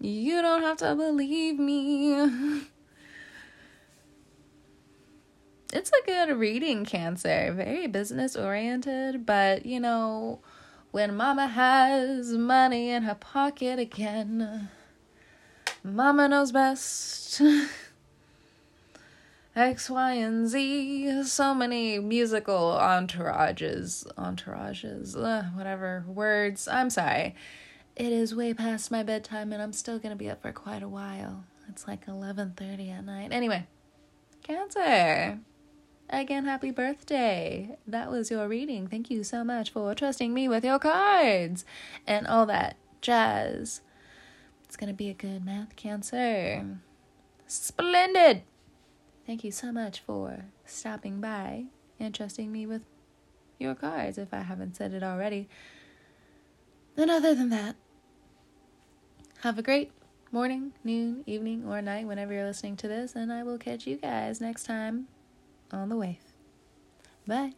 you 0.00 0.40
don't 0.40 0.62
have 0.62 0.78
to 0.78 0.94
believe 0.94 1.58
me. 1.58 2.62
It's 5.72 5.90
a 5.90 6.04
good 6.04 6.36
reading, 6.36 6.84
Cancer. 6.84 7.52
Very 7.52 7.86
business 7.86 8.34
oriented, 8.34 9.24
but 9.24 9.64
you 9.64 9.78
know, 9.78 10.40
when 10.90 11.16
Mama 11.16 11.46
has 11.46 12.32
money 12.32 12.90
in 12.90 13.04
her 13.04 13.14
pocket 13.14 13.78
again, 13.78 14.68
Mama 15.84 16.26
knows 16.28 16.50
best. 16.50 17.40
X, 19.54 19.90
Y, 19.90 20.12
and 20.14 20.48
Z. 20.48 21.22
So 21.24 21.54
many 21.54 22.00
musical 22.00 22.76
entourages, 22.80 24.06
entourages, 24.14 25.16
uh, 25.16 25.50
whatever 25.54 26.04
words. 26.08 26.66
I'm 26.66 26.90
sorry 26.90 27.36
it 27.96 28.12
is 28.12 28.34
way 28.34 28.54
past 28.54 28.90
my 28.90 29.02
bedtime 29.02 29.52
and 29.52 29.62
I'm 29.62 29.72
still 29.72 29.98
going 29.98 30.10
to 30.10 30.16
be 30.16 30.30
up 30.30 30.42
for 30.42 30.52
quite 30.52 30.82
a 30.82 30.88
while. 30.88 31.44
It's 31.68 31.86
like 31.86 32.06
11:30 32.06 32.90
at 32.90 33.04
night. 33.04 33.32
Anyway, 33.32 33.66
Cancer. 34.42 35.38
Again, 36.08 36.44
happy 36.44 36.72
birthday. 36.72 37.76
That 37.86 38.10
was 38.10 38.30
your 38.30 38.48
reading. 38.48 38.88
Thank 38.88 39.10
you 39.10 39.22
so 39.22 39.44
much 39.44 39.70
for 39.70 39.94
trusting 39.94 40.34
me 40.34 40.48
with 40.48 40.64
your 40.64 40.80
cards 40.80 41.64
and 42.06 42.26
all 42.26 42.46
that 42.46 42.76
jazz. 43.00 43.80
It's 44.64 44.76
going 44.76 44.88
to 44.88 44.94
be 44.94 45.08
a 45.08 45.14
good 45.14 45.44
math 45.44 45.76
cancer. 45.76 46.66
Splendid. 47.46 48.42
Thank 49.24 49.44
you 49.44 49.52
so 49.52 49.70
much 49.70 50.00
for 50.00 50.46
stopping 50.64 51.20
by 51.20 51.66
and 52.00 52.12
trusting 52.12 52.50
me 52.50 52.66
with 52.66 52.82
your 53.58 53.76
cards 53.76 54.18
if 54.18 54.34
I 54.34 54.40
haven't 54.40 54.74
said 54.74 54.92
it 54.92 55.04
already. 55.04 55.48
And 56.96 57.10
other 57.10 57.34
than 57.34 57.48
that, 57.50 57.76
have 59.42 59.58
a 59.58 59.62
great 59.62 59.90
morning, 60.30 60.72
noon, 60.84 61.24
evening, 61.26 61.66
or 61.66 61.80
night 61.80 62.06
whenever 62.06 62.32
you're 62.32 62.44
listening 62.44 62.76
to 62.76 62.88
this, 62.88 63.14
and 63.14 63.32
I 63.32 63.42
will 63.42 63.58
catch 63.58 63.86
you 63.86 63.96
guys 63.96 64.40
next 64.40 64.64
time 64.64 65.08
on 65.72 65.88
the 65.88 65.96
wave. 65.96 66.18
Bye. 67.26 67.54